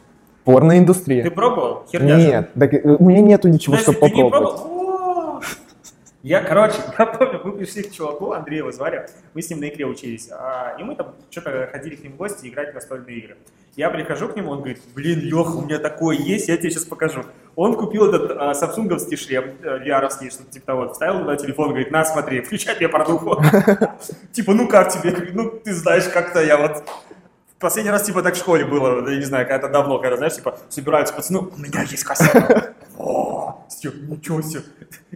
[0.45, 1.25] Порноиндустрия.
[1.25, 1.85] Ты пробовал?
[1.91, 2.17] Херня.
[2.17, 4.61] Нет, так, э, у меня нету ничего, чтобы ты не попробовать.
[4.61, 4.78] пробовал?
[6.29, 9.87] Я, короче, я помню, мы пришли к чуваку, Андрею звали, мы с ним на игре
[9.87, 13.37] учились, а, и мы там что-то ходили к ним в гости играть в настольные игры.
[13.77, 16.85] Я прихожу к нему, он говорит, блин, Леха, у меня такое есть, я тебе сейчас
[16.85, 17.25] покажу.
[17.57, 21.91] Он купил этот а, самсунговский шлем, э, VR-овский, что-то типа того, вставил на телефон, говорит,
[21.91, 23.43] на, смотри, включай мне порнуху.
[24.33, 25.31] Типа, ну как тебе?
[25.33, 26.85] Ну, ты знаешь, как-то я вот
[27.61, 30.57] Последний раз, типа, так в школе было, я не знаю, когда-то давно, когда, знаешь, типа,
[30.69, 32.75] собираются пацаны, у меня есть кассета.
[32.97, 33.65] О,
[34.09, 34.63] ничего себе.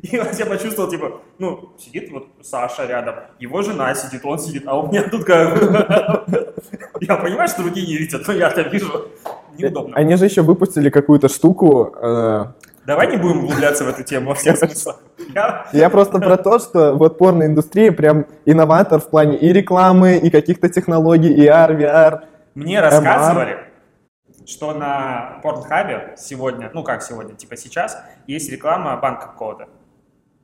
[0.03, 4.77] И я почувствовал, типа, ну, сидит вот Саша рядом, его жена сидит, он сидит, а
[4.81, 5.57] у меня тут как.
[7.01, 9.09] Я понимаю, что другие не видят, но я-то вижу.
[9.59, 9.97] Неудобно.
[9.97, 11.95] Они же еще выпустили какую-то штуку.
[12.01, 12.45] э,
[12.87, 14.97] Давай не будем углубляться в эту тему во всех смыслах.
[15.35, 20.31] Я- Я просто про то, что вот порноиндустрия прям инноватор в плане и рекламы, и
[20.31, 22.21] каких-то технологий, и AR, VR.
[22.55, 23.59] Мне рассказывали,
[24.47, 29.69] что на Порнхабе сегодня, ну как сегодня, типа сейчас, есть реклама банка какого-то.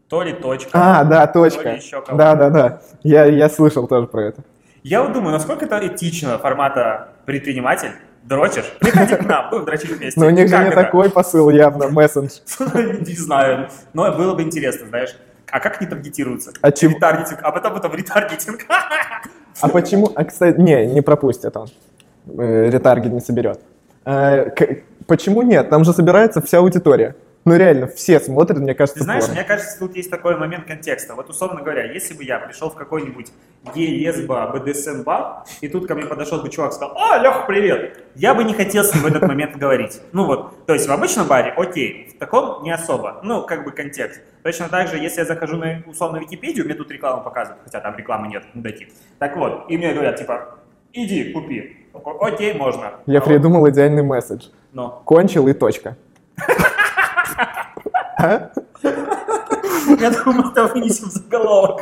[0.09, 0.71] То ли точка.
[0.73, 1.71] А, да, то ли точка.
[1.71, 2.16] еще кого-то.
[2.16, 2.81] Да, да, да.
[3.03, 4.42] Я, я слышал тоже про это.
[4.83, 7.90] Я вот думаю, насколько это этично формата предприниматель,
[8.23, 10.18] дрочишь, приходи к нам, будем дрочить вместе.
[10.18, 12.38] Но у них же не такой посыл явно, мессендж.
[13.07, 15.14] Не знаю, но было бы интересно, знаешь.
[15.51, 16.53] А как они таргетируются?
[16.61, 16.94] А чего?
[16.94, 18.66] Ретаргетинг, а потом потом ретаргетинг.
[19.61, 20.12] А почему?
[20.14, 21.68] А, кстати, не, не пропустит он.
[22.36, 23.60] Э, Ретаргет не соберет.
[24.04, 24.50] Э,
[25.06, 25.70] Почему нет?
[25.70, 27.16] Там же собирается вся аудитория.
[27.44, 29.36] Ну реально, все смотрят, мне кажется, Ты знаешь, порно.
[29.36, 31.14] мне кажется, тут есть такой момент контекста.
[31.14, 33.28] Вот, условно говоря, если бы я пришел в какой-нибудь
[33.74, 38.04] гей, БДСМ бар, и тут ко мне подошел бы чувак и сказал, «О, Леха, привет!»
[38.16, 39.98] Я бы не хотел с ним в этот момент говорить.
[40.12, 43.20] Ну вот, то есть в обычном баре, окей, в таком не особо.
[43.22, 44.20] Ну, как бы контекст.
[44.42, 47.96] Точно так же, если я захожу на, условно, Википедию, мне тут рекламу показывают, хотя там
[47.96, 48.88] рекламы нет, не дойти.
[49.18, 50.58] Так вот, и мне говорят, типа,
[50.92, 51.77] иди, купи.
[52.20, 52.92] Окей, можно.
[53.06, 54.46] Я А вот, придумал идеальный месседж.
[54.72, 55.02] но.
[55.04, 55.96] Кончил и точка.
[58.20, 58.50] А?
[58.82, 61.80] Я думаю, мы это вынесем заголовок.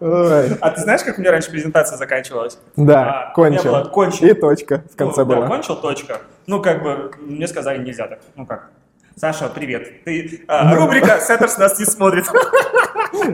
[0.00, 0.56] Ой.
[0.60, 2.58] А ты знаешь, как у меня раньше презентация заканчивалась?
[2.76, 3.84] Да, А, кончил.
[3.90, 4.26] кончил.
[4.26, 5.46] И точка в конце Ну, да, была.
[5.48, 6.18] кончил, точка.
[6.46, 8.18] Ну, как бы, мне сказали, нельзя так.
[8.34, 8.70] Ну, как?
[9.16, 10.04] Саша, привет.
[10.04, 10.80] Ты, а, Ну.
[10.82, 12.26] рубрика «Сеттерс нас не смотрит».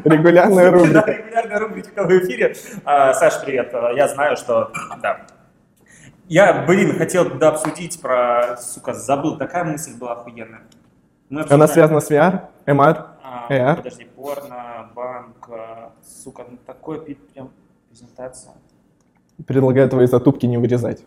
[0.05, 1.11] Регулярная Да, рубрика.
[1.11, 2.55] регулярная рубрика в эфире.
[2.85, 3.71] А, Саш, привет.
[3.73, 4.71] А, Я знаю, что...
[5.01, 5.27] Да.
[6.27, 8.57] Я, блин, хотел да, обсудить про...
[8.59, 9.39] Сука, забыл.
[9.39, 10.63] Такая мысль была охуенная.
[11.31, 12.41] Мы Она связана с VR?
[12.67, 13.07] MR?
[13.23, 13.77] А, VR?
[13.77, 17.01] Подожди, порно, банк, а, сука, ну такой
[17.33, 17.51] прям
[17.89, 18.53] презентация.
[19.47, 21.05] Предлагаю твои затупки не вырезать.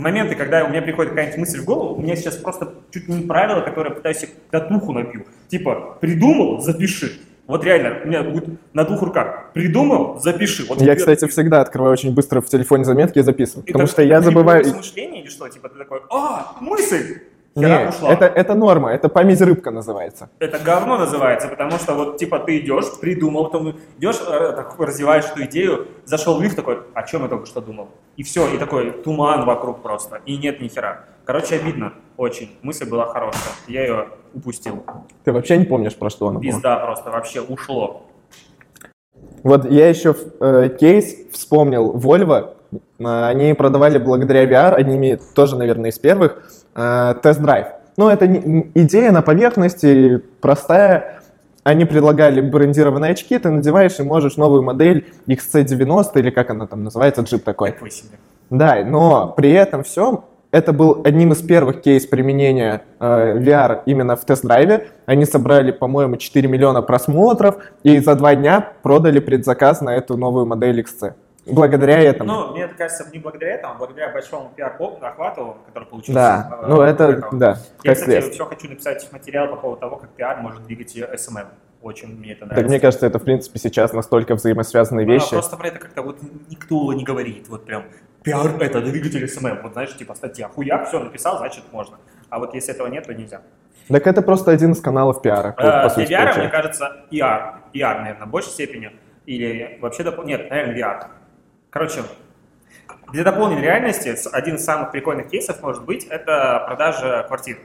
[0.00, 3.26] Моменты, когда у меня приходит какая-нибудь мысль в голову, у меня сейчас просто чуть не
[3.26, 5.26] правило, которое пытаюсь себе татуху набью.
[5.48, 7.20] Типа, придумал, запиши.
[7.46, 9.52] Вот реально, у меня будет на двух руках.
[9.52, 10.64] Придумал, запиши.
[10.68, 13.64] Вот Я, кстати, всегда открываю очень быстро в телефоне заметки и записываю.
[13.64, 14.62] И Потому так что я забываю...
[14.62, 15.48] перебор мышления или что?
[15.48, 17.22] Типа ты такой, а, мысль!
[17.58, 18.12] Хера Не, ушла.
[18.12, 20.30] это, это норма, это память рыбка называется.
[20.38, 25.24] Это говно называется, потому что вот типа ты идешь, придумал, потом идешь, э, так, развиваешь
[25.24, 27.88] эту идею, зашел в лифт такой, о чем я только что думал?
[28.16, 31.06] И все, и такой туман вокруг просто, и нет ни хера.
[31.24, 32.56] Короче, обидно очень.
[32.62, 34.84] Мысль была хорошая, я ее упустил.
[35.24, 36.52] Ты вообще не помнишь, про что она была?
[36.52, 38.06] Пизда просто, вообще ушло.
[39.42, 41.96] Вот я еще э, кейс вспомнил.
[41.96, 42.78] Volvo, э,
[43.24, 46.42] они продавали благодаря VR, одними тоже, наверное, из первых,
[46.74, 47.66] э, тест-драйв.
[47.96, 51.20] Ну, это не- идея на поверхности, простая.
[51.62, 56.84] Они предлагали брендированные очки, ты надеваешь и можешь новую модель XC90, или как она там
[56.84, 57.72] называется, джип такой.
[57.72, 58.18] Такой себе.
[58.48, 64.16] Да, но при этом всем это был одним из первых кейс применения э, VR именно
[64.16, 64.88] в тест-драйве.
[65.06, 70.46] Они собрали, по-моему, 4 миллиона просмотров и за два дня продали предзаказ на эту новую
[70.46, 71.12] модель XC.
[71.46, 72.30] Благодаря этому.
[72.32, 76.12] Ну, мне кажется, не благодаря этому, а благодаря большому пиар-охвату, который получился.
[76.14, 77.38] да, э, ну это, этого.
[77.38, 78.34] да, Я, кстати, следствие.
[78.34, 81.46] еще хочу написать материал по поводу того, как пиар может двигать SMM.
[81.82, 82.68] Очень мне это Так нравится.
[82.68, 85.30] мне кажется, это, в принципе, сейчас настолько взаимосвязанные А, вещи.
[85.30, 86.18] просто про это как-то вот
[86.50, 87.48] никто не говорит.
[87.48, 87.84] Вот прям
[88.22, 89.62] пиар это двигатель SMM.
[89.62, 90.48] Вот знаешь, типа статья.
[90.48, 91.96] Хуяк, все написал, значит можно.
[92.28, 93.40] А вот если этого нет, то нельзя.
[93.88, 96.96] Так это просто один из каналов пиара, по- Э, по Для сути, VR, мне кажется,
[97.10, 97.54] ER.
[97.72, 98.92] ER, наверное, в большей степени.
[99.24, 101.06] Или вообще допол- Нет, наверное, VR.
[101.70, 102.02] Короче,
[103.12, 107.58] для дополненной реальности один из самых прикольных кейсов может быть это продажа квартир.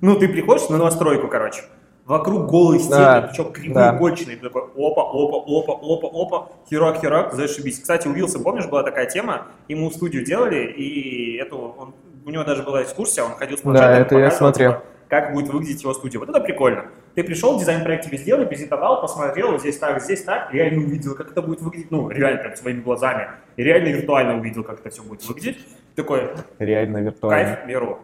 [0.00, 1.62] Ну, ты приходишь на новостройку, короче,
[2.04, 3.92] вокруг голые стены, Да, причем кривые, да.
[4.36, 7.80] ты такой опа, опа, опа, опа, опа, херак, херак, зашибись.
[7.80, 12.42] Кстати, у Вилса, помнишь, была такая тема, ему студию делали, и эту, он- у него
[12.42, 14.72] даже была экскурсия, он ходил с планшетом, это я показывал, смотрел.
[14.72, 16.18] типа, как будет выглядеть его студия.
[16.18, 16.86] Вот это прикольно.
[17.16, 21.30] Ты пришел, дизайн-проект тебе сделали, презентовал, посмотрел, вот здесь так, здесь так, реально увидел, как
[21.30, 23.28] это будет выглядеть, ну, реально прям своими глазами.
[23.56, 25.56] И реально виртуально увидел, как это все будет выглядеть.
[25.94, 27.54] Такой, Реально виртуально.
[27.56, 27.98] кайф, беру.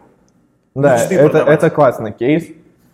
[0.73, 1.59] Да, это, продавать.
[1.59, 2.47] это классный кейс.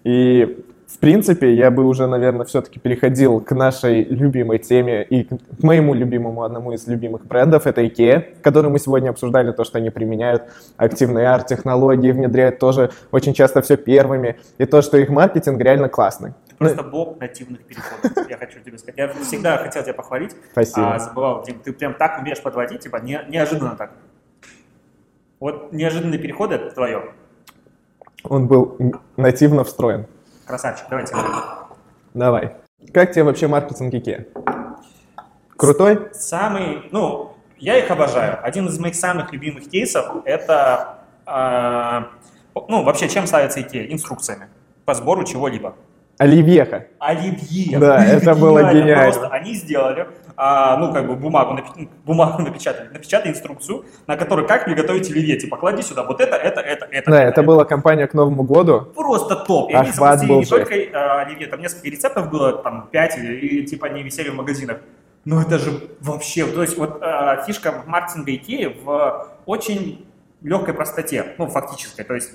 [0.03, 5.62] И, в принципе, я бы уже, наверное, все-таки переходил к нашей любимой теме и к
[5.62, 9.91] моему любимому, одному из любимых брендов, это IKEA, который мы сегодня обсуждали, то, что они
[9.91, 10.43] применяют
[10.78, 16.34] активные арт-технологии, внедряют тоже очень часто все первыми, и то, что их маркетинг реально классный.
[16.47, 18.97] Ты просто бог нативных переходов, я хочу тебе сказать.
[18.97, 20.95] Я всегда хотел тебя похвалить, Спасибо.
[20.95, 23.91] а забывал, Дим, ты прям так умеешь подводить, типа, не- неожиданно так.
[25.39, 27.12] Вот неожиданные переходы это твое.
[28.23, 28.75] Он был
[29.17, 30.08] нативно встроен.
[30.49, 31.15] Красавчик, давайте.
[32.15, 32.55] Давай.
[32.91, 34.25] Как тебе вообще маркетинг IKEA?
[35.55, 36.09] Крутой?
[36.13, 38.43] Самый, ну, я их обожаю.
[38.43, 42.07] Один из моих самых любимых кейсов это, а,
[42.67, 43.93] ну, вообще, чем славится IKEA?
[43.93, 44.47] Инструкциями
[44.85, 45.75] по сбору чего-либо.
[46.17, 46.88] Оливьеха.
[46.97, 47.77] Оливье.
[47.77, 49.03] Да, это было гениально.
[49.03, 50.07] Просто они сделали,
[50.41, 55.38] а, ну, как бы бумагу, напи- бумагу напечатали, напечатали инструкцию, на которой как приготовить оливье.
[55.38, 57.12] Типа, клади сюда вот это, это, это, это.
[57.12, 58.88] Да, это была компания к Новому году.
[58.95, 59.69] Просто топ.
[59.69, 60.52] И они Охват запустили был не жесть.
[60.52, 64.78] только э, оливье, там несколько рецептов было, там 5, и, типа они висели в магазинах.
[65.25, 70.08] Ну это же вообще, то есть вот э, фишка маркетинга Икеи в очень
[70.41, 72.32] легкой простоте, ну фактической, то есть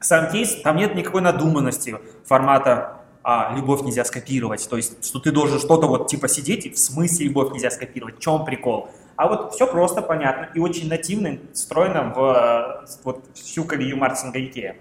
[0.00, 5.30] сам кейс, там нет никакой надуманности формата а, любовь нельзя скопировать, то есть что ты
[5.30, 8.88] должен что-то вот типа сидеть и в смысле любовь нельзя скопировать, в чем прикол?
[9.16, 14.76] А вот все просто понятно и очень нативно встроено в вот всю колею маркетинга Икеи.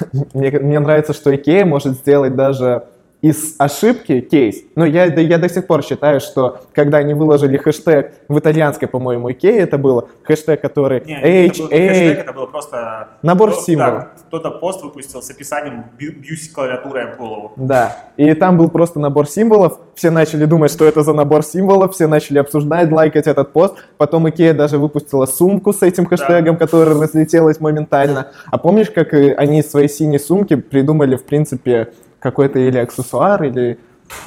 [0.34, 2.84] Мне, мне нравится, что IKEA может сделать даже
[3.20, 4.62] из ошибки кейс.
[4.76, 8.86] Но я, да я до сих пор считаю, что когда они выложили хэштег в итальянской,
[8.86, 13.08] по-моему, IKEA это было, хэштег, который Не, это был хэштег, это было просто...
[13.22, 13.92] Набор кто- символов.
[14.04, 17.52] да, Кто-то пост выпустил с описанием «Бью- «Бьюсь клавиатурой в голову».
[17.56, 17.96] да.
[18.16, 22.06] И там был просто набор символов, все начали думать, что это за набор символов, все
[22.06, 23.74] начали обсуждать, лайкать этот пост.
[23.96, 28.28] Потом IKEA даже выпустила сумку с этим хэштегом, которая разлетелась моментально.
[28.46, 31.88] А помнишь, как э, они из своей синей сумки придумали, в принципе,
[32.20, 33.78] какой-то или аксессуар, или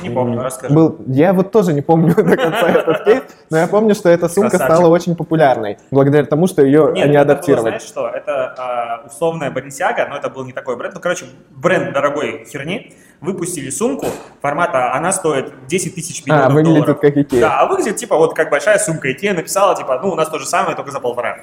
[0.02, 0.74] Не помню, расскажи.
[0.74, 4.30] Был, я вот тоже не помню до конца этот кейс, но я помню, что эта
[4.30, 4.76] сумка Красавчик.
[4.76, 7.70] стала очень популярной, благодаря тому, что ее Нет, они это было, адаптировали.
[7.70, 10.94] знаешь что, это а, условная Balenciaga, но это был не такой бренд.
[10.94, 12.94] Ну, короче, бренд дорогой херни.
[13.22, 14.08] Выпустили сумку
[14.42, 17.00] формата, она стоит 10 тысяч а, миллионов выглядит долларов.
[17.02, 17.42] как Икея.
[17.42, 19.12] Да, а выглядит типа вот как большая сумка.
[19.12, 21.38] Икея написала, типа, ну, у нас то же самое, только за полтора.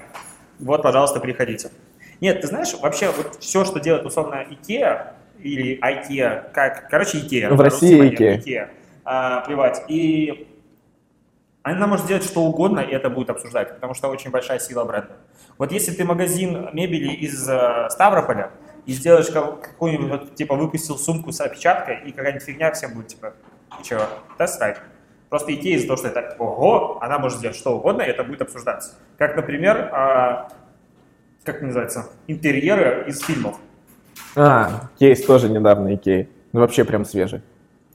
[0.59, 1.70] Вот, пожалуйста, приходите.
[2.20, 7.51] Нет, ты знаешь, вообще вот все, что делает условно Икея или IKEA, как, короче, Икея.
[7.51, 8.39] В России IKEA.
[8.39, 8.70] Икея.
[9.05, 9.82] А, плевать.
[9.89, 10.47] И
[11.62, 15.16] Она может сделать что угодно, и это будет обсуждать, потому что очень большая сила бренда.
[15.59, 18.53] Вот если ты магазин мебели из э, Ставрополя
[18.86, 23.09] и сделаешь ка- какую-нибудь, вот, типа, выпустил сумку с опечаткой, и какая-нибудь фигня, всем будет,
[23.09, 23.34] типа,
[23.82, 24.03] чего,
[24.39, 24.78] достать.
[25.28, 28.41] Просто Икея из-за того, что это ого, она может сделать что угодно, и это будет
[28.41, 28.95] обсуждаться.
[29.18, 30.49] Как, например, а,
[31.45, 33.59] как называется, интерьеры из фильмов.
[34.37, 36.29] А, кейс тоже недавно Икеи.
[36.53, 37.43] Ну, вообще прям свежий.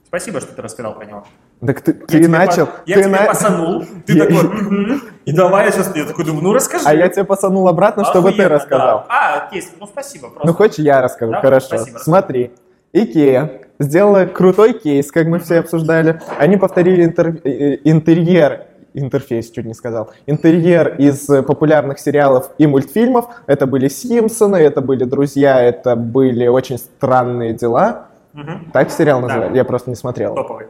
[0.06, 1.24] Спасибо, что ты рассказал про него.
[1.64, 2.66] Так ты, Я ты тебе начал.
[2.66, 6.24] по- Я ты тебе на- пасанул, ты Я- такой, и давай я сейчас, я такой
[6.24, 6.84] думаю, ну расскажи.
[6.86, 9.06] А я тебе посанул обратно, чтобы ты рассказал.
[9.08, 9.14] да.
[9.40, 10.46] А, окей, ну спасибо, просто.
[10.46, 11.32] Ну, хочешь, я расскажу?
[11.32, 11.66] Да, Хорошо.
[11.78, 11.98] спасибо.
[11.98, 12.50] Смотри.
[12.92, 13.50] Икея
[13.80, 16.20] сделала крутой кейс, как мы все обсуждали.
[16.38, 22.66] Они повторили интер- э, интерьер, интерфейс чуть не сказал, интерьер из э, популярных сериалов и
[22.66, 23.26] мультфильмов.
[23.46, 28.06] Это были Симпсоны, это были Друзья, это были очень странные дела.
[28.32, 28.70] Мгм.
[28.72, 29.26] Так сериал Да.
[29.28, 29.56] называется?
[29.56, 30.34] Я просто не смотрел.
[30.34, 30.66] Топовый.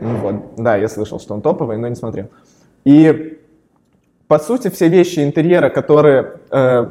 [0.00, 2.28] Ну вот, да, я слышал, что он топовый, но не смотрел.
[2.84, 3.38] И
[4.28, 6.86] по сути все вещи интерьера, которые э,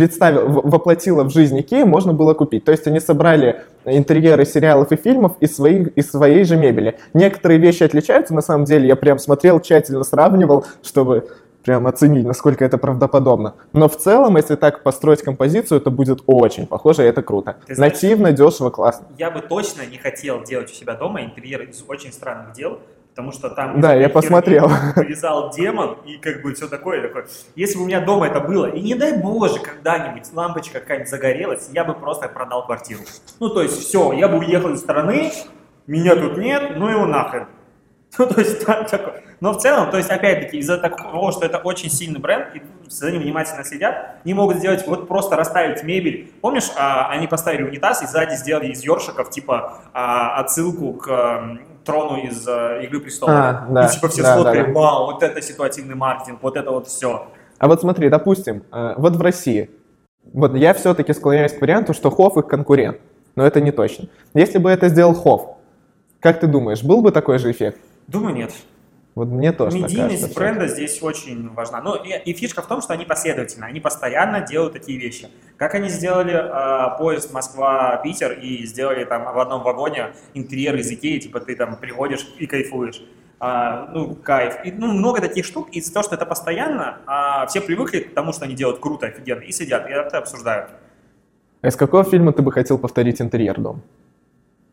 [0.00, 2.64] представил, в- воплотила в жизнь Икея, можно было купить.
[2.64, 6.98] То есть они собрали интерьеры сериалов и фильмов из, своих, из своей же мебели.
[7.14, 11.26] Некоторые вещи отличаются, на самом деле, я прям смотрел, тщательно сравнивал, чтобы
[11.64, 13.54] прям оценить, насколько это правдоподобно.
[13.72, 17.56] Но в целом, если так построить композицию, это будет очень похоже, и это круто.
[17.66, 19.06] Ты знаешь- Нативно, дешево, классно.
[19.18, 22.78] Я бы точно не хотел делать у себя дома интерьер из очень странных дел,
[23.16, 23.80] потому что там...
[23.80, 24.70] Да, я посмотрел.
[24.96, 27.26] Вылезал демон и как бы все такое, такое.
[27.54, 31.70] Если бы у меня дома это было, и не дай боже, когда-нибудь лампочка какая-нибудь загорелась,
[31.72, 33.00] я бы просто продал квартиру.
[33.40, 35.32] Ну, то есть все, я бы уехал из страны,
[35.86, 37.46] меня тут нет, ну его нахрен.
[38.18, 39.22] Ну, то есть, так- такое.
[39.40, 43.10] Но в целом, то есть, опять-таки, из-за того, что это очень сильный бренд, и за
[43.10, 46.32] ним внимательно следят, не могут сделать, вот просто расставить мебель.
[46.40, 52.18] Помнишь, а, они поставили унитаз и сзади сделали из ёршиков, типа, а, отсылку к трону
[52.18, 53.34] из э, «Игры престолов».
[53.34, 54.72] А, да, и типа все да, сфоткали, да, да.
[54.72, 57.28] вау, вот это ситуативный маркетинг, вот это вот все.
[57.58, 59.70] А вот смотри, допустим, э, вот в России,
[60.32, 62.98] вот я все-таки склоняюсь к варианту, что Хофф их конкурент,
[63.36, 64.08] но это не точно.
[64.34, 65.56] Если бы это сделал Хофф,
[66.20, 67.78] как ты думаешь, был бы такой же эффект?
[68.08, 68.52] Думаю, нет.
[69.16, 70.38] Вот мне тоже так Медийность кажется.
[70.38, 71.80] бренда здесь очень важна.
[71.80, 75.28] Ну и, и фишка в том, что они последовательны, они постоянно делают такие вещи.
[75.56, 81.18] Как они сделали э, поезд Москва-Питер и сделали там в одном вагоне интерьер из Икеи,
[81.18, 83.02] типа ты там приходишь и кайфуешь.
[83.40, 84.56] А, ну, кайф.
[84.64, 88.34] И, ну, много таких штук, из-за того, что это постоянно, а, все привыкли к тому,
[88.34, 90.72] что они делают круто, офигенно, и сидят, и это обсуждают.
[91.62, 93.80] А из какого фильма ты бы хотел повторить интерьер дома?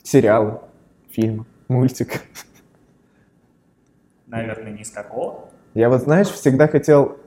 [0.04, 0.60] Сериалы,
[1.12, 2.24] фильм, мультик.
[4.38, 5.46] Наверное, не из какого.
[5.74, 7.18] Я вот, знаешь, всегда хотел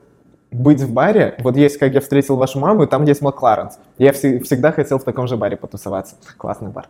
[0.51, 1.35] быть в баре.
[1.41, 3.79] Вот есть «Как я встретил вашу маму», и там есть Макларенс.
[3.99, 6.17] Я все- всегда хотел в таком же баре потусоваться.
[6.37, 6.89] Классный бар.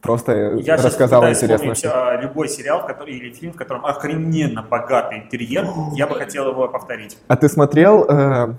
[0.00, 1.74] Просто э, Я рассказал интересно.
[1.74, 6.50] вспомнить а, любой сериал который, или фильм, в котором охрененно богатый интерьер, я бы хотел
[6.50, 7.16] его повторить.
[7.26, 8.54] А ты смотрел, э,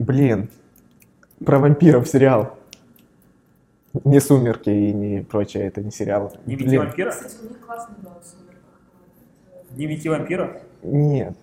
[0.00, 0.50] блин,
[1.44, 2.56] про вампиров сериал?
[4.04, 6.32] Не «Сумерки» и не прочее, это не сериал.
[6.44, 7.10] Дневники Блин, вампира?
[7.10, 8.47] Кстати, у них классный «Сумерках».
[9.78, 10.60] Дневники вампира?
[10.82, 11.34] Нет.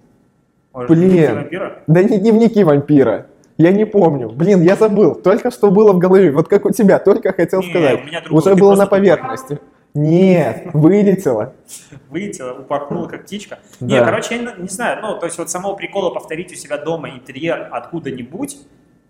[0.74, 1.10] Может, Блин.
[1.10, 1.80] Дневники вампира?
[1.88, 3.28] Да не дневники вампира.
[3.58, 4.28] Я не помню.
[4.28, 5.16] Блин, я забыл.
[5.16, 6.32] Только что было в голове.
[6.32, 8.02] Вот как у тебя, только хотел Не, сказать.
[8.02, 8.42] у меня другое.
[8.42, 9.60] Уже Ты было на поверхности.
[9.94, 11.54] Нет, вылетело.
[12.10, 13.60] Вылетела, упорхнула как птичка.
[13.80, 13.86] Да.
[13.86, 16.78] Не, короче, я не, не знаю, ну, то есть вот самого прикола повторить у себя
[16.78, 18.58] дома интерьер откуда-нибудь,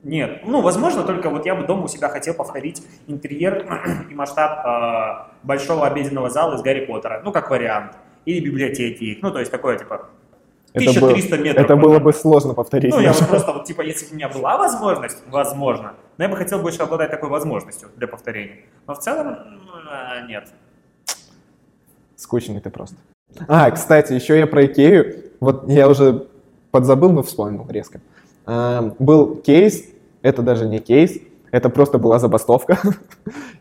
[0.04, 0.42] нет.
[0.46, 3.66] Ну, возможно, только вот я бы дома у себя хотел повторить интерьер
[4.12, 7.94] и масштаб э, большого обеденного зала из Гарри Поттера, ну, как вариант.
[8.26, 10.10] Или библиотеки, ну, то есть такое, типа,
[10.74, 11.66] Это, было- 1300 метров.
[11.66, 12.92] это было бы сложно повторить.
[12.94, 16.30] Ну, я вот просто, вот, типа, если бы у меня была возможность, возможно, но я
[16.30, 18.60] бы хотел больше обладать такой возможностью для повторения.
[18.88, 19.28] Но в целом,
[19.92, 20.48] э, нет.
[22.16, 22.96] Скучный ты просто.
[23.48, 25.24] А, кстати, еще я про Икею.
[25.40, 26.28] Вот я уже
[26.72, 28.00] подзабыл, но вспомнил резко.
[28.46, 29.84] А, Был кейс,
[30.22, 31.18] это даже не кейс,
[31.56, 32.78] это просто была забастовка.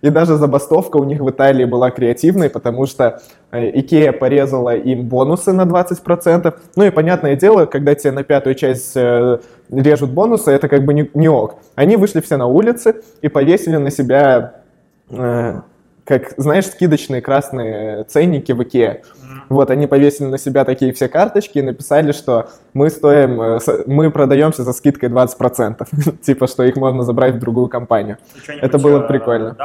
[0.03, 3.23] И даже забастовка у них в Италии была креативной, потому что
[3.53, 6.55] э, Икея порезала им бонусы на 20%.
[6.75, 9.39] Ну и понятное дело, когда тебе на пятую часть э,
[9.71, 11.55] режут бонусы, это как бы не, ок.
[11.77, 14.55] Они вышли все на улицы и повесили на себя
[15.11, 15.61] э,
[16.05, 19.03] как, знаешь, скидочные красные ценники в Икее.
[19.49, 24.11] Вот, они повесили на себя такие все карточки и написали, что мы стоим, э, мы
[24.11, 26.19] продаемся за скидкой 20%.
[26.23, 28.19] Типа, что их можно забрать в другую компанию.
[28.61, 29.57] Это было э, прикольно.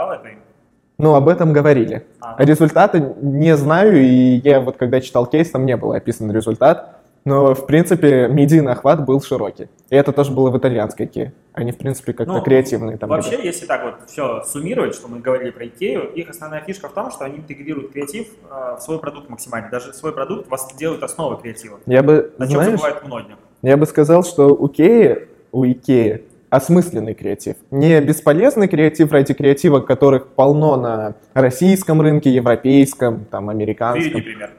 [0.97, 2.05] Ну, об этом говорили.
[2.19, 2.35] А.
[2.43, 6.98] Результаты не знаю, и я вот когда читал кейс, там не было описан результат.
[7.25, 9.67] Но, в принципе, медийный охват был широкий.
[9.89, 11.33] И это тоже было в итальянской Икее.
[11.53, 13.47] Они, в принципе, как-то Ну, креативные там Вообще, ребята.
[13.47, 17.11] если так вот все суммировать, что мы говорили про Икею, их основная фишка в том,
[17.11, 19.69] что они интегрируют креатив э, в свой продукт максимально.
[19.69, 21.79] Даже свой продукт вас делают основой креатива.
[21.85, 23.35] Я бы, О чем знаешь, забывают многие.
[23.61, 27.57] я бы сказал, что у Икеи, у Икеи осмысленный креатив.
[27.69, 34.21] Не бесполезный креатив ради креатива, которых полно на российском рынке, европейском, там, Приведи американском.
[34.23, 34.51] пример.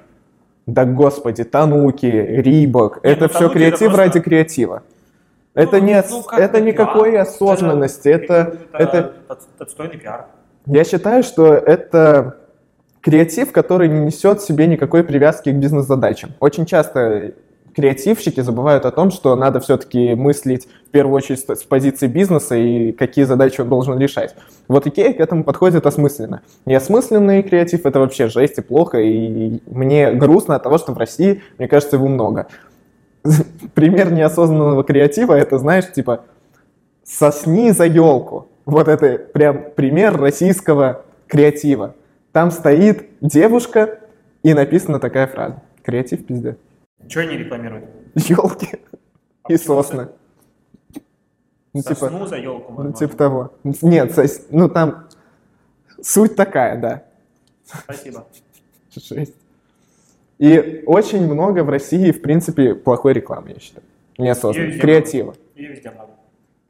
[0.70, 3.00] Да господи, Тануки, Рибок.
[3.02, 4.82] Не, это ну, все Тануки креатив это просто- ради креатива.
[5.54, 7.22] Это, Ну, не, ос- ну, это никакой пиар.
[7.22, 8.08] осознанности.
[8.08, 10.26] Это, это, от- отстойный пиар.
[10.66, 12.36] я считаю, что это
[13.00, 16.30] креатив, который не несет в себе никакой привязки к бизнес-задачам.
[16.38, 17.32] Очень часто
[17.80, 22.92] креативщики забывают о том, что надо все-таки мыслить в первую очередь с позиции бизнеса и
[22.92, 24.34] какие задачи он должен решать.
[24.68, 26.42] Вот Икея к этому подходит осмысленно.
[26.66, 31.42] Неосмысленный креатив— это вообще жесть и плохо, и мне грустно от того, что в России,
[31.56, 32.48] мне кажется, его много.
[33.74, 36.24] Пример неосознанного креатива— это, знаешь, типа
[37.02, 38.48] «сосни за елку».
[38.66, 41.94] Вот это прям пример российского креатива.
[42.32, 44.00] Там стоит девушка,
[44.42, 45.62] и написана такая фраза.
[45.82, 46.56] Креатив пиздец.
[47.08, 47.84] Что они рекламируют?
[48.14, 48.68] Елки
[49.42, 50.08] А и сосны.
[51.72, 52.82] Ну, типа, Сосну за елку.
[52.82, 53.52] ну, типа того.
[53.62, 55.08] Нет, сос- ну там
[56.02, 57.04] суть такая, да.
[57.64, 58.26] Спасибо.
[58.94, 59.34] Жесть.
[60.38, 63.84] И очень много в России, в принципе, плохой рекламы, я считаю.
[64.18, 64.68] Неосознанно.
[64.68, 65.34] Её Креатива.
[65.54, 66.10] Ее везде много.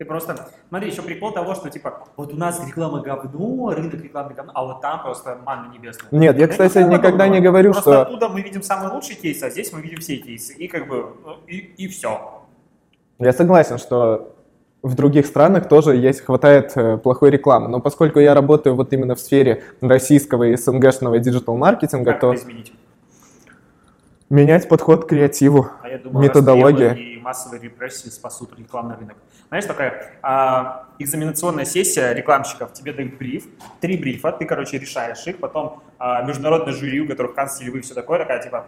[0.01, 4.33] Ты просто, смотри, еще прикол того, что типа, вот у нас реклама говно, рынок рекламы
[4.33, 6.09] говно, а вот там просто манна небесная.
[6.11, 8.03] Нет, я, кстати, нихуя никогда не говорю, Просто что...
[8.05, 10.55] оттуда мы видим самые лучшие кейсы, а здесь мы видим все кейсы.
[10.55, 12.47] И как бы, и, и все.
[13.19, 14.35] Я согласен, что
[14.83, 17.69] в других странах тоже есть, хватает э, плохой рекламы.
[17.69, 22.73] Но поскольку я работаю вот именно в сфере российского и СНГшного диджитал-маркетинга, то это изменить?
[24.31, 25.69] Менять подход к креативу.
[25.83, 26.95] А я думаю, Методология.
[26.95, 29.17] и массовые репрессии спасут рекламный рынок.
[29.49, 33.45] Знаешь, такая а, экзаменационная сессия рекламщиков, тебе дают бриф,
[33.81, 37.95] три брифа, ты, короче, решаешь их, потом а, международное жюри, у которых канцлер вы все
[37.95, 38.67] такое, такая, типа,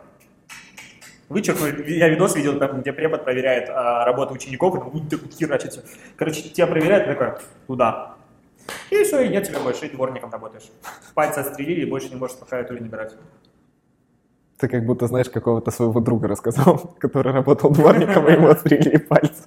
[1.28, 5.20] вычеркнули, я видос видел, там, где препод проверяет а, работу учеников, и там, «Ui, так
[5.32, 5.82] херачит всё».
[6.16, 8.16] Короче, тебя проверяют, ты такой, туда.
[8.90, 10.70] И все, и нет тебя больше, и дворником работаешь.
[11.14, 13.14] Пальцы отстрелили, и больше не можешь по клавиатуре не брать.
[14.62, 19.42] Ты как будто знаешь какого-то своего друга рассказал, который работал дворником, и ему отстрелили пальцы.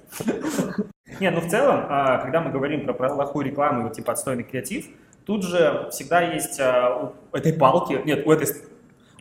[1.20, 4.84] Не, ну в целом, а, когда мы говорим про плохую рекламу типа отстойный креатив,
[5.24, 8.46] тут же всегда есть а, у этой палки, нет, у этой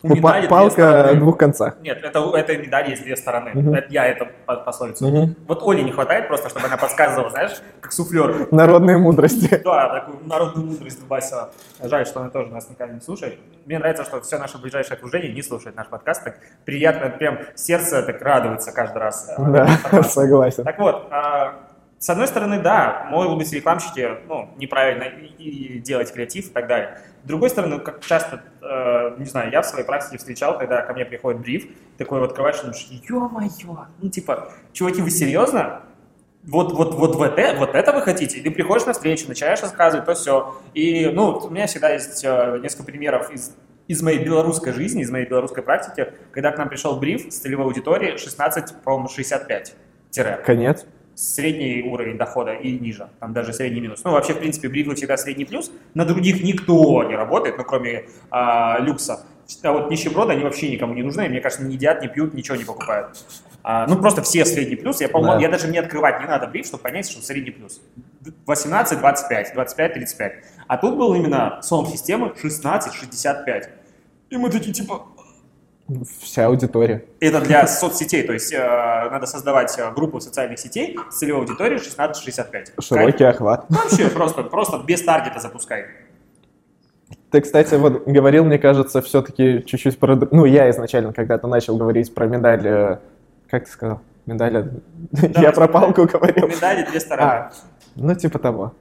[0.05, 1.09] у Ну, медали две Палка стороны.
[1.09, 1.75] о двух концах.
[1.81, 3.51] Нет, это, у этой медали есть две стороны.
[3.53, 3.73] Мгм.
[3.73, 5.07] Это я это по- пословицу.
[5.07, 5.35] Мгм.
[5.47, 8.47] Вот Оле не хватает просто, чтобы она подсказывала, знаешь, как суфлер.
[8.51, 9.49] Народные мудрости.
[9.65, 11.49] Да, такую народную мудрость Басила.
[11.83, 13.39] Жаль, что она тоже нас никогда не слушает.
[13.65, 16.23] Мне нравится, что все наше ближайшее окружение не слушает наш подкаст.
[16.23, 16.35] Так
[16.65, 19.33] приятно, прям сердце так радуется каждый раз.
[19.37, 19.67] Да,
[20.03, 20.63] согласен.
[20.63, 21.55] Так вот, а,
[22.05, 25.05] с одной стороны, да, могут быть рекламщики, ну, неправильно
[25.39, 26.99] и, делать креатив и так далее.
[27.23, 30.93] С другой стороны, как часто, э, не знаю, я в своей практике встречал, когда ко
[30.93, 31.65] мне приходит бриф,
[31.97, 35.81] такой вот открываешь, думаешь, ё-моё, ну, типа, чуваки, вы серьезно?
[36.43, 38.37] Вот, вот, вот, вот, это, вот это вы хотите?
[38.37, 40.61] И ты приходишь на встречу, начинаешь рассказывать, то все.
[40.75, 43.55] И, ну, у меня всегда есть э, несколько примеров из,
[43.87, 47.65] из моей белорусской жизни, из моей белорусской практики, когда к нам пришел бриф с целевой
[47.65, 49.73] аудитории 16, по-моему, 65
[50.11, 50.85] тире Конец.
[51.15, 54.01] Средний уровень дохода и ниже, там даже средний минус.
[54.03, 58.05] Ну, вообще, в принципе, брифы всегда средний плюс, на других никто не работает, ну, кроме
[58.29, 59.25] а, люкса.
[59.63, 62.57] А вот нищеброды, они вообще никому не нужны, мне кажется, не едят, не пьют, ничего
[62.57, 63.17] не покупают.
[63.63, 65.41] А, ну, просто все средний плюс, я, по-моему, Да.
[65.41, 67.79] я даже мне открывать не надо бриф, чтобы понять, что средний плюс.
[68.45, 70.33] 18, 25, 25, 35.
[70.67, 73.69] А тут был именно сон системы 16, 65.
[74.31, 75.05] И мы такие, типа,
[76.19, 77.05] Вся аудитория.
[77.19, 78.57] это для соцсетей, то есть э,
[79.11, 82.81] надо создавать э, группу социальных сетей с целевой аудиторией 16-65.
[82.81, 83.65] Широкий охват.
[83.69, 85.85] Вообще просто, просто без таргета запускай.
[87.29, 90.15] Ты, кстати, вот говорил, мне кажется, все-таки чуть-чуть про...
[90.31, 92.65] Ну, я изначально когда-то начал говорить про медаль...
[92.65, 92.97] э,
[93.51, 94.01] Как ты сказал?
[94.25, 94.57] Медаль...
[94.57, 96.47] от- Я про палку говорил.
[96.47, 97.29] Медали две стороны.
[97.31, 97.51] А,
[97.95, 98.73] ну, типа того.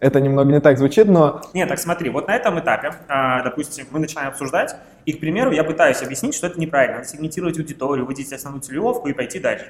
[0.00, 3.86] Это немного не так звучит, но Нет, так смотри, вот на этом этапе, а, допустим,
[3.90, 4.76] мы начинаем обсуждать,
[5.06, 6.98] и, к примеру, я пытаюсь объяснить, что это неправильно.
[6.98, 9.66] Надо сегментировать аудиторию, выделить основную целевовку и пойти дальше.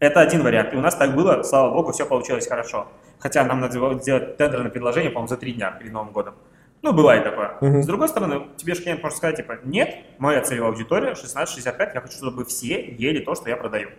[0.00, 0.72] Это один вариант.
[0.72, 2.88] И у нас так было, слава богу, все получилось хорошо.
[3.20, 6.34] Хотя нам надо было сделать тендерное предложение, по-моему, за три дня перед Новым годом.
[6.82, 7.56] Ну, бывает такое.
[7.60, 7.84] Мгм.
[7.84, 12.00] С другой стороны, тебе же клиент может сказать, типа, нет, моя целевая аудитория 16-65, я
[12.00, 13.90] хочу, чтобы все ели то, что я продаю.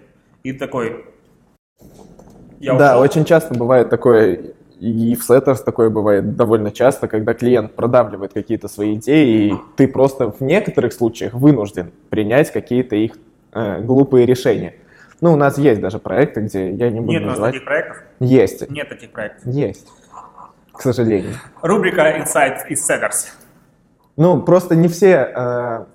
[0.43, 1.05] И такой...
[2.59, 3.03] Я да, ушел.
[3.03, 4.53] очень часто бывает такое,
[4.83, 9.87] и в Setters такое бывает довольно часто, когда клиент продавливает какие-то свои идеи, и ты
[9.87, 13.13] просто в некоторых случаях вынужден принять какие-то их
[13.53, 14.75] э, глупые решения.
[15.21, 17.53] Ну, у нас есть даже проекты, где я не буду Нет у нас называть.
[17.53, 17.97] таких проектов?
[18.19, 19.41] Есть, Нет таких проектов.
[19.45, 19.87] есть,
[20.73, 21.35] к сожалению.
[21.61, 23.27] Рубрика Insight из Setters.
[24.17, 25.31] Ну, просто не все...
[25.33, 25.85] э,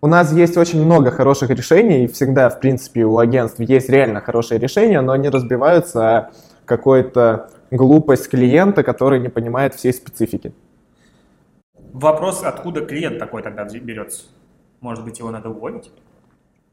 [0.00, 4.20] у нас есть очень много хороших решений, и всегда, в принципе, у агентств есть реально
[4.20, 6.30] хорошие решения, но они разбиваются
[6.64, 10.52] какой-то глупость клиента, который не понимает всей специфики.
[11.92, 14.24] Вопрос, откуда клиент такой тогда берется?
[14.80, 15.90] Может быть, его надо уволить?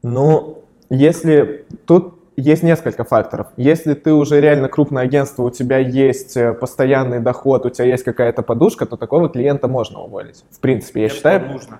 [0.02, 3.48] Ну, если тут есть несколько факторов.
[3.56, 8.04] Если ты уже реально крупное агентство, у тебя есть э, постоянный доход, у тебя есть
[8.04, 10.44] какая-то подушка, то такого клиента можно уволить.
[10.50, 11.78] В принципе, я, считаю, нужно.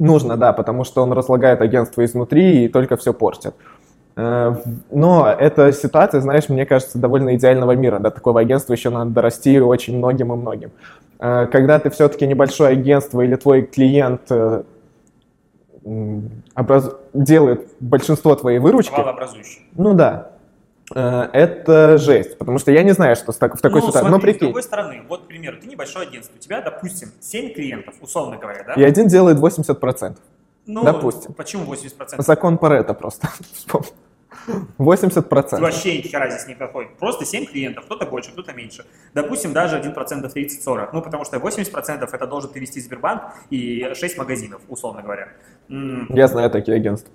[0.00, 3.54] нужно, да, потому что он разлагает агентство изнутри и только все портит.
[4.16, 4.54] Э,
[4.90, 7.98] Но эта ситуация, знаешь, мне кажется, довольно идеального мира.
[7.98, 10.70] До такого агентства еще надо дорасти очень многим и многим.
[11.18, 14.62] Э, Когда ты все-таки небольшое агентство или твой клиент э,
[16.54, 18.94] образ- делает большинство твоей выручки,
[19.74, 20.30] ну да,
[20.94, 24.00] это жесть, потому что я не знаю, что с в такой ну, ситуации.
[24.04, 27.08] Но смотри, с прикинь, другой стороны, вот, к примеру, ты небольшое агентство, у тебя, допустим,
[27.20, 28.72] 7 клиентов, условно говоря, да?
[28.74, 30.16] и один делает 80%.
[30.66, 31.32] ну, допустим.
[31.34, 32.22] Почему 80%?
[32.22, 33.28] Закон Паретта просто.
[34.44, 34.66] вспомни.
[34.78, 35.60] 80%.
[35.60, 36.96] Вообще ни хера здесь не проходит.
[36.98, 38.84] Просто 7 клиентов, кто-то больше, кто-то меньше.
[39.14, 39.94] Допустим, даже 1%
[40.34, 40.88] 30-40.
[40.92, 45.28] Ну, потому что 80% это должен перевести Сбербанк и 6 магазинов, условно говоря.
[45.68, 47.12] Я знаю такие агентства.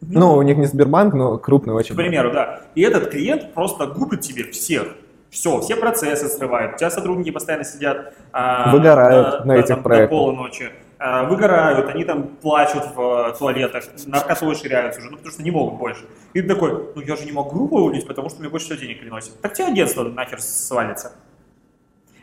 [0.00, 1.94] Ну, у них не Сбербанк, но крупный очень.
[1.94, 2.62] К примеру, да.
[2.74, 4.88] И этот клиент просто губит тебе всех.
[5.28, 6.74] Все, все процессы срывают.
[6.74, 10.10] У тебя сотрудники постоянно сидят а, Выгорают до- на до, этих там, до проектах.
[10.10, 10.70] полуночи.
[11.02, 15.50] А, выгорают, они там плачут в э, туалетах, наркотой ширяются уже, ну потому что не
[15.50, 16.04] могут больше.
[16.34, 19.00] И ты такой, ну я же не могу уволить, потому что мне больше всего денег
[19.00, 19.40] приносит.
[19.40, 21.14] Так тебе агентство нахер свалится.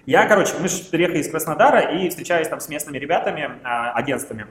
[0.06, 4.46] Я, короче, мы же приехали из Краснодара и встречаюсь там с местными ребятами, а, агентствами.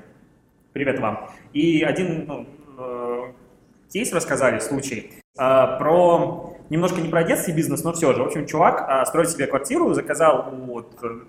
[0.73, 1.31] Привет вам.
[1.53, 2.47] И один ну,
[2.79, 3.33] э,
[3.93, 8.25] кейс рассказали, случай, про, немножко не про детский бизнес, но все же.
[8.25, 11.21] В общем, чувак строит себе квартиру, заказал вот, э,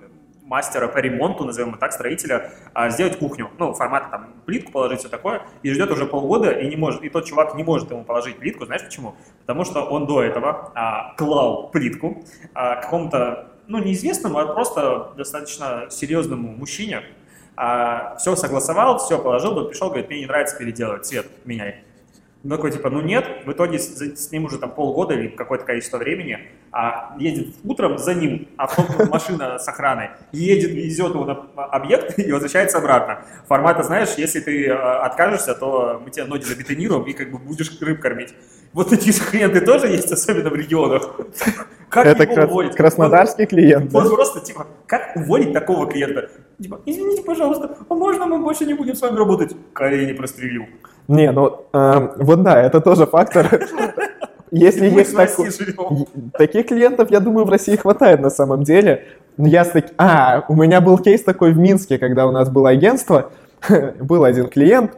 [0.48, 3.50] мастера по ремонту, назовем его так, строителя, а, сделать кухню.
[3.60, 5.42] Ну, формата там плитку положить, все такое.
[5.62, 8.66] И ждет уже полгода, и не может, и тот чувак не может ему положить плитку.
[8.66, 9.16] Знаешь почему?
[9.42, 12.24] Потому что он до этого а, клал плитку
[12.54, 17.04] а, какому-то, ну, неизвестному, а просто достаточно серьезному мужчине,
[18.20, 21.87] все согласовал, все положил, тот пришел, говорит, мне не нравится переделывать, цвет меняй.
[22.48, 25.66] Ну, такой, типа, ну нет, в итоге с, с ним уже там полгода или какое-то
[25.66, 26.40] количество времени,
[26.72, 31.34] а едет утром за ним авто, машина с охраной, едет, везет его на
[31.66, 33.20] объект и возвращается обратно.
[33.50, 37.70] Формата, знаешь, если ты э, откажешься, то мы тебе ноги забетонируем и как бы будешь
[37.82, 38.34] рыб кормить.
[38.72, 41.20] Вот такие же клиенты тоже есть, особенно в регионах.
[41.90, 42.76] Как Это его крас- уволить?
[42.76, 43.92] краснодарский клиент.
[43.92, 44.00] да?
[44.00, 46.30] Вот просто, типа, как уволить такого клиента?
[46.62, 49.56] Типа, извините, пожалуйста, а можно мы больше не будем с вами работать?
[49.74, 50.66] Колени прострелил.
[51.08, 53.48] Не, ну, э, вот да, это тоже фактор.
[54.52, 55.50] Если есть такой...
[56.38, 59.06] Таких клиентов, я думаю, в России хватает на самом деле.
[59.38, 62.70] Я с таки- А, у меня был кейс такой в Минске, когда у нас было
[62.70, 63.30] агентство.
[64.00, 64.92] Был один клиент,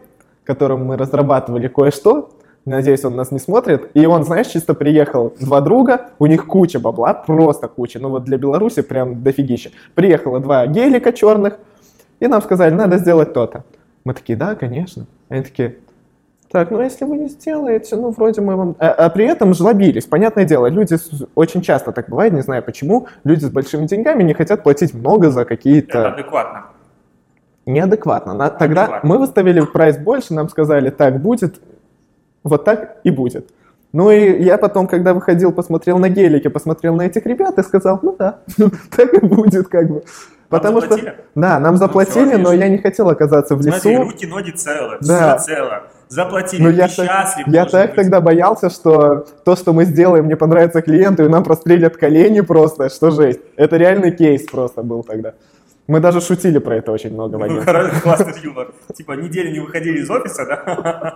[0.43, 2.29] которому мы разрабатывали кое-что.
[2.65, 3.89] Надеюсь, он нас не смотрит.
[3.93, 7.99] И он, знаешь, чисто приехал, два друга, у них куча бабла, просто куча.
[7.99, 9.71] Ну вот для Беларуси прям дофигища.
[9.95, 11.57] Приехало два гелика черных,
[12.19, 13.63] и нам сказали, надо сделать то-то.
[14.03, 15.05] Мы такие, да, конечно.
[15.29, 15.77] Они такие,
[16.51, 18.75] так, ну если вы не сделаете, ну вроде мы вам...
[18.79, 22.63] А, а при этом жлобились, понятное дело, люди с- очень часто так бывает, не знаю
[22.63, 26.07] почему, люди с большими деньгами не хотят платить много за Это какие-то...
[26.13, 26.65] адекватно.
[27.65, 28.33] Неадекватно.
[28.33, 29.09] На- Тогда Адекватно.
[29.09, 31.61] мы выставили прайс больше, нам сказали, так будет,
[32.43, 33.49] вот так и будет.
[33.93, 37.99] Ну и я потом, когда выходил, посмотрел на гелики, посмотрел на этих ребят и сказал,
[38.01, 38.39] ну да,
[38.95, 40.03] так и будет как бы.
[40.47, 41.15] Потому что, заплатили?
[41.35, 44.03] да, нам заплатили, всё, но я не хотел оказаться в Смотри, лесу.
[44.03, 45.37] руки, ноги целы, Да.
[45.37, 45.83] все цело.
[46.09, 47.47] Заплатили, Ну, ты я так, счастлив.
[47.47, 47.95] я так быть.
[47.95, 52.89] тогда боялся, что то, что мы сделаем, не понравится клиенту, и нам прострелят колени просто,
[52.89, 53.39] что жесть.
[53.55, 55.33] Это реальный кейс просто был тогда.
[55.85, 57.73] Мы даже шутили про это очень много в Ну, агентстве.
[57.73, 58.73] хоро- классный юмор.
[58.95, 61.13] Типа, неделю не выходили из офиса, да?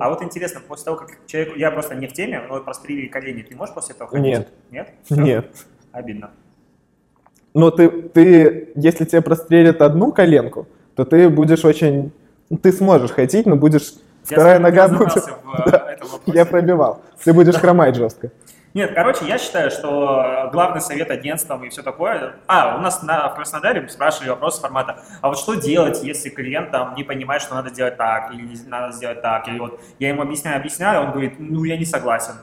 [0.00, 1.56] А вот интересно, после того, как человек...
[1.56, 4.24] Я просто не в теме, но прострелили колени, ты можешь после этого ходить?
[4.26, 4.48] Нет.
[4.70, 4.88] Нет?
[5.10, 5.46] Нет.
[5.92, 6.30] Обидно.
[7.54, 12.12] Но ты, ты, если тебе прострелят одну коленку, то ты будешь очень...
[12.62, 13.94] Ты сможешь ходить, но будешь...
[14.28, 15.12] Я Вторая тобой нога будет...
[15.12, 16.22] в, э, вопросе.
[16.26, 17.02] Я пробивал.
[17.24, 18.30] Ты будешь хромать жестко.
[18.72, 22.36] Нет, короче, я считаю, что главный совет агентствам и все такое...
[22.46, 26.70] А, у нас на, в Краснодаре спрашивали вопрос формата, а вот что делать, если клиент
[26.70, 30.10] там не понимает, что надо делать так, или не надо сделать так, или вот я
[30.10, 32.34] ему объясняю, объясняю, он говорит, ну, я не согласен.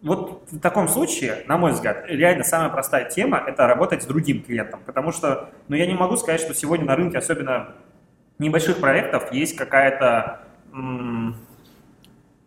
[0.00, 4.42] Вот в таком случае, на мой взгляд, реально самая простая тема– это работать с другим
[4.42, 7.74] клиентом, потому что, ну, я не могу сказать, что сегодня на рынке, особенно
[8.38, 10.40] небольших проектов, есть какая-то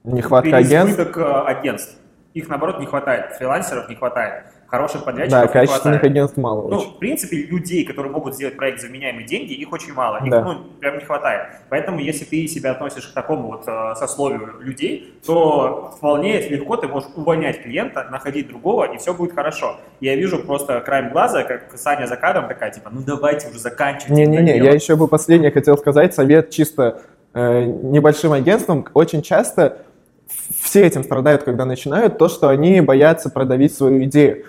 [0.04, 1.18] Нехватка агентств.
[1.18, 1.96] э, агентств.
[2.34, 3.34] Их, наоборот, не хватает.
[3.36, 4.46] Фрилансеров не хватает.
[4.68, 6.04] Хороших Да, подрядчиков не качественных хватает.
[6.06, 6.92] агентств мало Ну, очень.
[6.92, 10.24] в принципе, людей, которые могут сделать проект за вменяемые деньги, их очень мало.
[10.24, 10.42] Их, Да.
[10.46, 11.48] ну, прям не хватает.
[11.68, 16.88] Поэтому, если ты себя относишь к такому вот э, сословию людей, то вполне легко ты
[16.88, 19.76] можешь увольнять клиента, находить другого, и все будет хорошо.
[20.00, 24.14] Я вижу просто краем глаза, как Саня за кадром такая, типа, ну давайте уже заканчивайте.
[24.14, 24.74] Не-не-не, я дело».
[24.74, 27.02] еще бы последнее хотел сказать, совет чисто
[27.34, 28.86] небольшим агентствам.
[28.94, 29.78] Очень часто
[30.62, 34.46] все этим страдают, когда начинают, то, что они боятся продавить свою идею.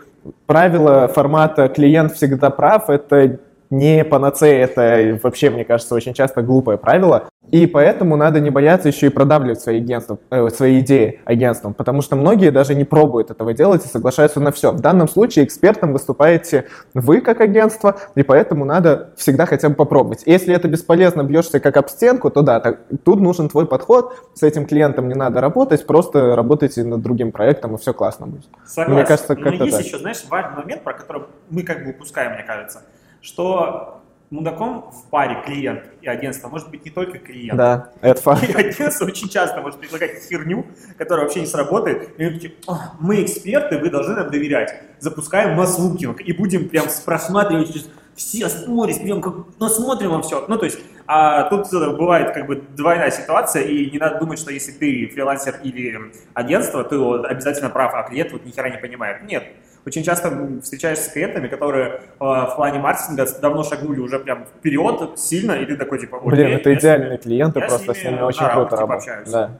[0.46, 3.38] Правило формата «клиент всегда прав»— это
[3.72, 7.28] не панацея, это вообще, мне кажется, очень часто глупое правило.
[7.50, 12.02] И поэтому надо не бояться еще и продавливать свои, агентства, э, свои идеи агентствам, потому
[12.02, 14.72] что многие даже не пробуют этого делать и соглашаются на все.
[14.72, 20.22] В данном случае экспертом выступаете вы как агентство, и поэтому надо всегда хотя бы попробовать.
[20.26, 24.42] Если это бесполезно, бьешься как об стенку, то да, так- тут нужен твой подход, с
[24.42, 28.44] этим клиентом не надо работать, просто работайте над другим проектом, и все классно будет.
[28.66, 28.92] Согласен.
[28.94, 29.86] Мне кажется, Но как-то есть так.
[29.86, 32.82] еще, знаешь, важный момент, про который мы как бы упускаем, мне кажется,
[33.22, 34.02] что
[34.32, 37.56] мудаком в паре клиент и агентство может быть не только клиент.
[37.56, 38.48] Да, это факт.
[38.48, 40.66] И агентство очень часто может предлагать херню,
[40.96, 42.18] которая вообще не сработает.
[42.18, 44.74] И такие, «А, мы эксперты, вы должны нам доверять.
[44.98, 50.44] Запускаем масс-лукинг и будем прям просматривать все сторис, прям как насмотрим вам все.
[50.48, 54.38] Ну, то есть, а тут э, бывает как бы двойная ситуация, и не надо думать,
[54.38, 58.78] что если ты фрилансер или агентство, ты обязательно прав, а клиент вот ни хера не
[58.78, 59.22] понимает.
[59.22, 59.44] Нет.
[59.84, 65.18] Очень часто встречаешься с клиентами, которые э, в плане маркетинга давно шагнули уже прям вперед
[65.18, 68.76] сильно, и ты такой типа, Блин, «Окей, это идеальные клиенты, просто с ними очень круто
[68.76, 69.28] общаюсь.
[69.30, 69.58] Да.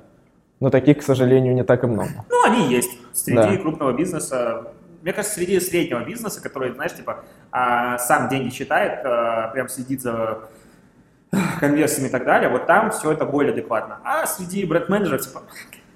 [0.61, 2.11] Но таких, к сожалению, не так и много.
[2.31, 3.57] Ну, они есть среди Да.
[3.57, 4.69] крупного бизнеса.
[5.03, 10.03] Мне кажется, среди среднего бизнеса, который, знаешь, типа, а, сам деньги считает, а, прям следит
[10.03, 10.39] за
[11.59, 13.99] конверсиями и так далее, вот там все это более адекватно.
[14.05, 15.43] А среди бренд-менеджеров, типа,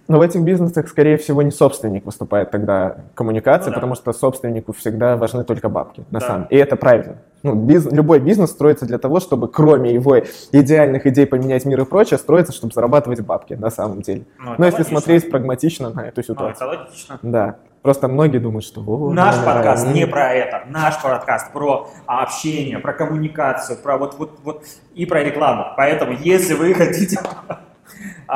[0.09, 3.75] Но в этих бизнесах, скорее всего, не собственник выступает тогда коммуникация, Ну да.
[3.77, 6.27] потому что собственнику всегда важны только бабки, на Да.
[6.27, 7.17] самом И это правильно.
[7.43, 10.17] Ну, биз- любой бизнес строится для того, чтобы кроме его
[10.53, 14.25] идеальных идей поменять мир и прочее, строится, чтобы зарабатывать бабки, на самом деле.
[14.39, 15.01] ну, Но если логично.
[15.01, 16.69] смотреть прагматично на эту Ну, ситуацию.
[16.71, 17.19] это логично.
[17.23, 17.57] Да.
[17.83, 18.81] Просто многие думают, что...
[18.87, 20.63] «О, Наш да, подкаст да, не ну, про это.
[20.69, 25.67] Наш подкаст про общение, про коммуникацию, про вот, вот, вот и про рекламу.
[25.77, 27.19] Поэтому, если вы хотите...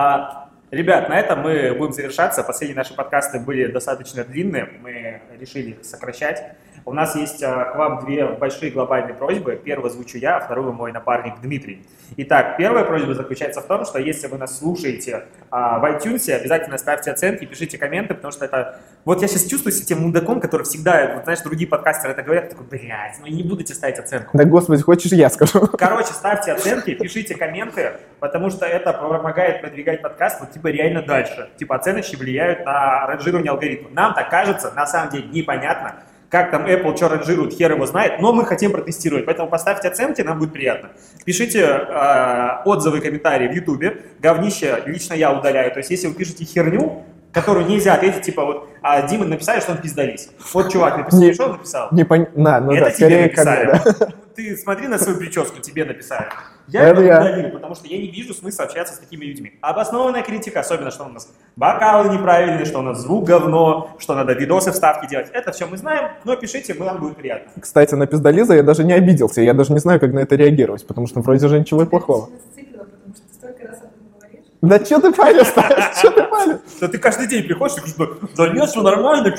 [0.71, 2.45] Ребят, на этом мы будем завершаться.
[2.45, 4.69] Последние наши подкасты были достаточно длинные.
[4.81, 6.55] Мы решили сокращать.
[6.85, 9.61] У нас есть а, к вам две большие глобальные просьбы.
[9.63, 11.87] Первую звучу я, а вторую мой напарник Дмитрий.
[12.17, 16.79] Итак, первая просьба заключается в том, что если вы нас слушаете а, в iTunes, обязательно
[16.79, 18.81] ставьте оценки, пишите комменты, потому что это...
[19.05, 22.51] Вот я сейчас чувствую себя тем мудаком, который всегда, вот, знаешь, другие подкастеры это говорят,
[22.51, 24.37] такой, блядь, ну не будете ставить оценку.
[24.37, 25.67] Да, господи, хочешь, я скажу?
[25.79, 31.51] Короче, ставьте оценки, пишите комменты, потому что это помогает продвигать подкаст вот типа реально дальше.
[31.57, 33.91] Типа оценочки влияют на ранжирование алгоритма.
[33.93, 35.95] Нам так кажется, на самом деле непонятно,
[36.31, 40.23] как там Apple что ранжирует, хер его знает, но мы хотим протестировать, поэтому поставьте оценки,
[40.23, 40.91] нам будет приятно.
[41.25, 46.45] Пишите э, отзывы, комментарии в YouTube, говнище лично я удаляю, то есть если вы пишете
[46.45, 50.31] херню, которую нельзя ответить, типа вот, а Дима написали, что он пиздались.
[50.53, 51.89] Вот чувак написал, Не- что он написал?
[51.93, 52.27] Не пон...
[52.35, 53.67] На, ну это да, тебе мне, написали.
[53.67, 54.09] да.
[54.35, 56.27] Ты смотри на свою прическу, тебе написали.
[56.69, 57.21] Я Это я.
[57.21, 59.59] удалил, потому что я не вижу смысла общаться с такими людьми.
[59.61, 64.33] Обоснованная критика, особенно, что у нас бокалы неправильные, что у нас звук говно, что надо
[64.35, 65.29] видосы вставки делать.
[65.33, 67.51] Это все мы знаем, но пишите, мы нам будет приятно.
[67.61, 70.87] Кстати, на пиздолиза я даже не обиделся, я даже не знаю, как на это реагировать,
[70.87, 72.29] потому что вроде же ничего плохого.
[72.31, 74.45] Я зациклила, потому что столько раз об этом говоришь.
[74.63, 76.59] Да что ты палишь Что ты палишь?
[76.81, 79.35] Да ты каждый день приходишь и говоришь, да нет, все нормально.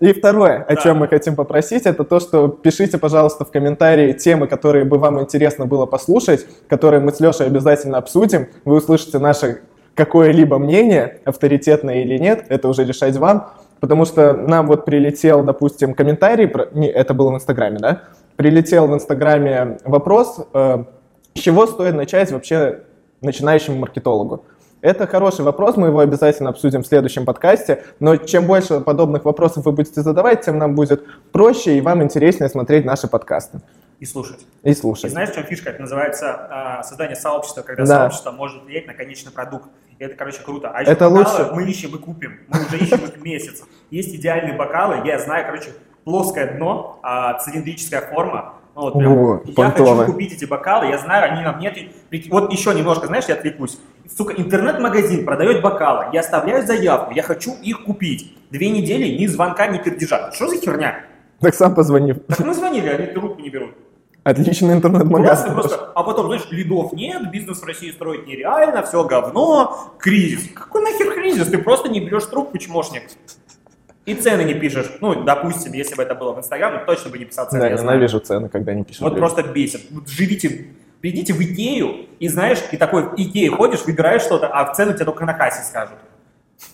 [0.00, 4.46] И второе, о чем мы хотим попросить, это то, что пишите, пожалуйста, в комментарии темы,
[4.46, 8.48] которые бы вам интересно было послушать, которые мы с Лешей обязательно обсудим.
[8.66, 9.62] Вы услышите наше
[9.94, 13.50] какое-либо мнение, авторитетное или нет, это уже решать вам.
[13.80, 18.02] Потому что нам вот прилетел, допустим, комментарий, про- не, это было в Инстаграме, да?
[18.36, 20.84] Прилетел в Инстаграме вопрос, э,
[21.36, 22.80] с чего стоит начать вообще
[23.20, 24.44] начинающему маркетологу?
[24.82, 29.64] Это хороший вопрос, мы его обязательно обсудим в следующем подкасте, но чем больше подобных вопросов
[29.64, 33.60] вы будете задавать, тем нам будет проще и вам интереснее смотреть наши подкасты
[34.00, 34.46] И слушать.
[34.62, 35.10] и И слушать.
[35.10, 35.70] знаешь, в чем фишка?
[35.70, 37.98] Это называется а, создание сообщества, когда Да.
[38.00, 39.64] сообщество может влиять на конечный продукт.
[39.98, 40.70] И это, короче, круто.
[40.72, 41.54] А еще Это бокалы лучше.
[41.54, 42.38] мы ищем и купим.
[42.48, 43.62] Мы уже ищем их месяц.
[43.90, 45.70] Есть идеальные бокалы, я знаю, короче,
[46.04, 48.52] плоское дно, а, цилиндрическая форма.
[48.76, 49.96] Ну, вот прям, О, я понтовая.
[50.00, 51.78] хочу купить эти бокалы, я знаю, они нам нет.
[52.28, 53.78] Вот еще немножко, знаешь, я отвлекусь.
[54.14, 58.36] Сука, интернет-магазин продает бокалы, я оставляю заявку, я хочу их купить.
[58.50, 60.30] Две недели ни звонка, ни пердежа.
[60.32, 61.06] Что за херня?
[61.40, 62.12] Так сам позвони.
[62.12, 63.70] Так мы звонили, они трубку не берут.
[64.24, 65.54] Отличный интернет-магазин.
[65.54, 65.92] просто.
[65.94, 70.50] А потом, знаешь, лидов нет, бизнес в России строить нереально, все говно, кризис.
[70.52, 71.48] Какой нахер кризис?
[71.48, 73.04] Ты просто не берешь трубку, чмошник.
[74.06, 74.86] И цены не пишешь.
[75.00, 77.60] Ну, допустим, если бы это было в Инстаграме, точно бы не писал цены.
[77.60, 79.02] Да, я ненавижу цены, когда не пишут.
[79.02, 79.18] Вот люди.
[79.18, 79.80] просто бесит.
[79.90, 80.68] Вот живите,
[81.00, 84.92] придите в Икею, и знаешь, и такой в Икее ходишь, выбираешь что-то, а в цену
[84.94, 85.96] тебе только на кассе скажут.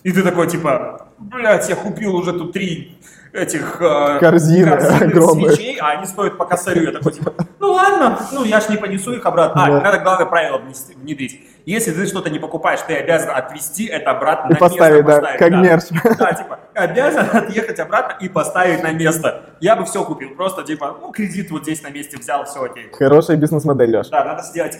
[0.03, 2.97] И ты такой, типа, блядь, я купил уже тут три
[3.33, 5.51] этих э, Корзины огромные.
[5.51, 6.83] свечей, а они стоят по косарю.
[6.83, 9.65] Я такой, типа, ну ладно, ну я ж не понесу их обратно.
[9.65, 9.81] А, Да.
[9.81, 10.61] надо главное правило
[10.95, 11.41] внедрить.
[11.65, 15.21] Если ты что-то не покупаешь, ты обязан отвезти это обратно И на поставить, место.
[15.21, 15.83] да, как мерч.
[16.17, 19.43] Да, типа, обязан отъехать обратно и поставить на место.
[19.61, 22.89] Я бы все купил, просто типа, ну, кредит вот здесь на месте взял, все окей.
[22.91, 24.09] Хорошая бизнес-модель, Леш.
[24.09, 24.77] Да, надо сделать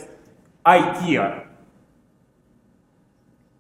[0.66, 1.44] IKEA.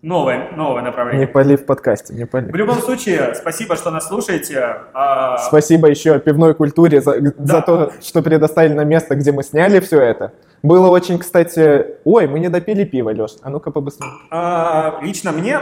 [0.01, 1.28] Новое, новое Не направление.
[1.28, 2.51] пали в подкасте, не пали.
[2.51, 4.59] В любом случае, спасибо, что нас слушаете.
[4.93, 7.32] А, Спасибо еще пивной культуре за, Да.
[7.38, 10.34] за то, что предоставили нам место, где мы сняли все это.
[10.64, 11.97] Было очень, кстати...
[12.05, 13.32] Ой, мы не допили пиво, Леш.
[13.41, 14.09] А ну-ка побыстрее.
[14.32, 15.59] а, лично мне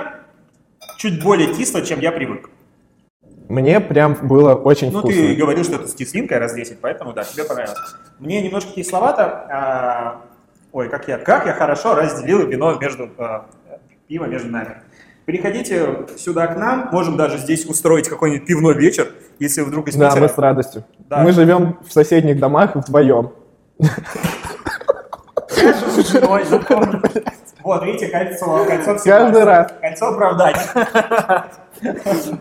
[0.97, 2.49] чуть более кисло, чем я привык.
[3.49, 5.19] Мне прям было очень Ну, вкусно.
[5.21, 7.79] ты говорил, что это с кислинкой раз 10, поэтому да, тебе понравилось.
[8.19, 9.23] Мне немножко кисловато.
[9.49, 10.21] а,
[10.71, 13.47] ой, как я, как я хорошо разделил вино между а,
[14.07, 14.77] пиво между нами.
[15.25, 19.07] Приходите сюда к нам, можем даже здесь устроить какой-нибудь пивной вечер,
[19.39, 20.21] если вдруг из Да, Питера.
[20.21, 20.83] мы с радостью.
[21.09, 21.23] Да.
[21.23, 23.31] Мы живем в соседних домах вдвоем.
[25.61, 26.43] С женой.
[27.63, 29.71] Вот, видите, кольцо, кольцо всегда- Каждый раз.
[29.81, 30.57] Кольцо оправдания.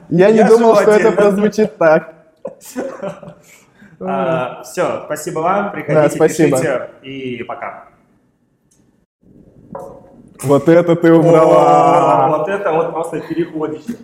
[0.08, 2.14] Я не думал, что это прозвучит так.
[4.64, 7.84] все, спасибо вам, приходите, пишите и пока.
[10.42, 12.28] Вот это ты убрала.
[12.28, 13.96] Вот это вот просто переходище.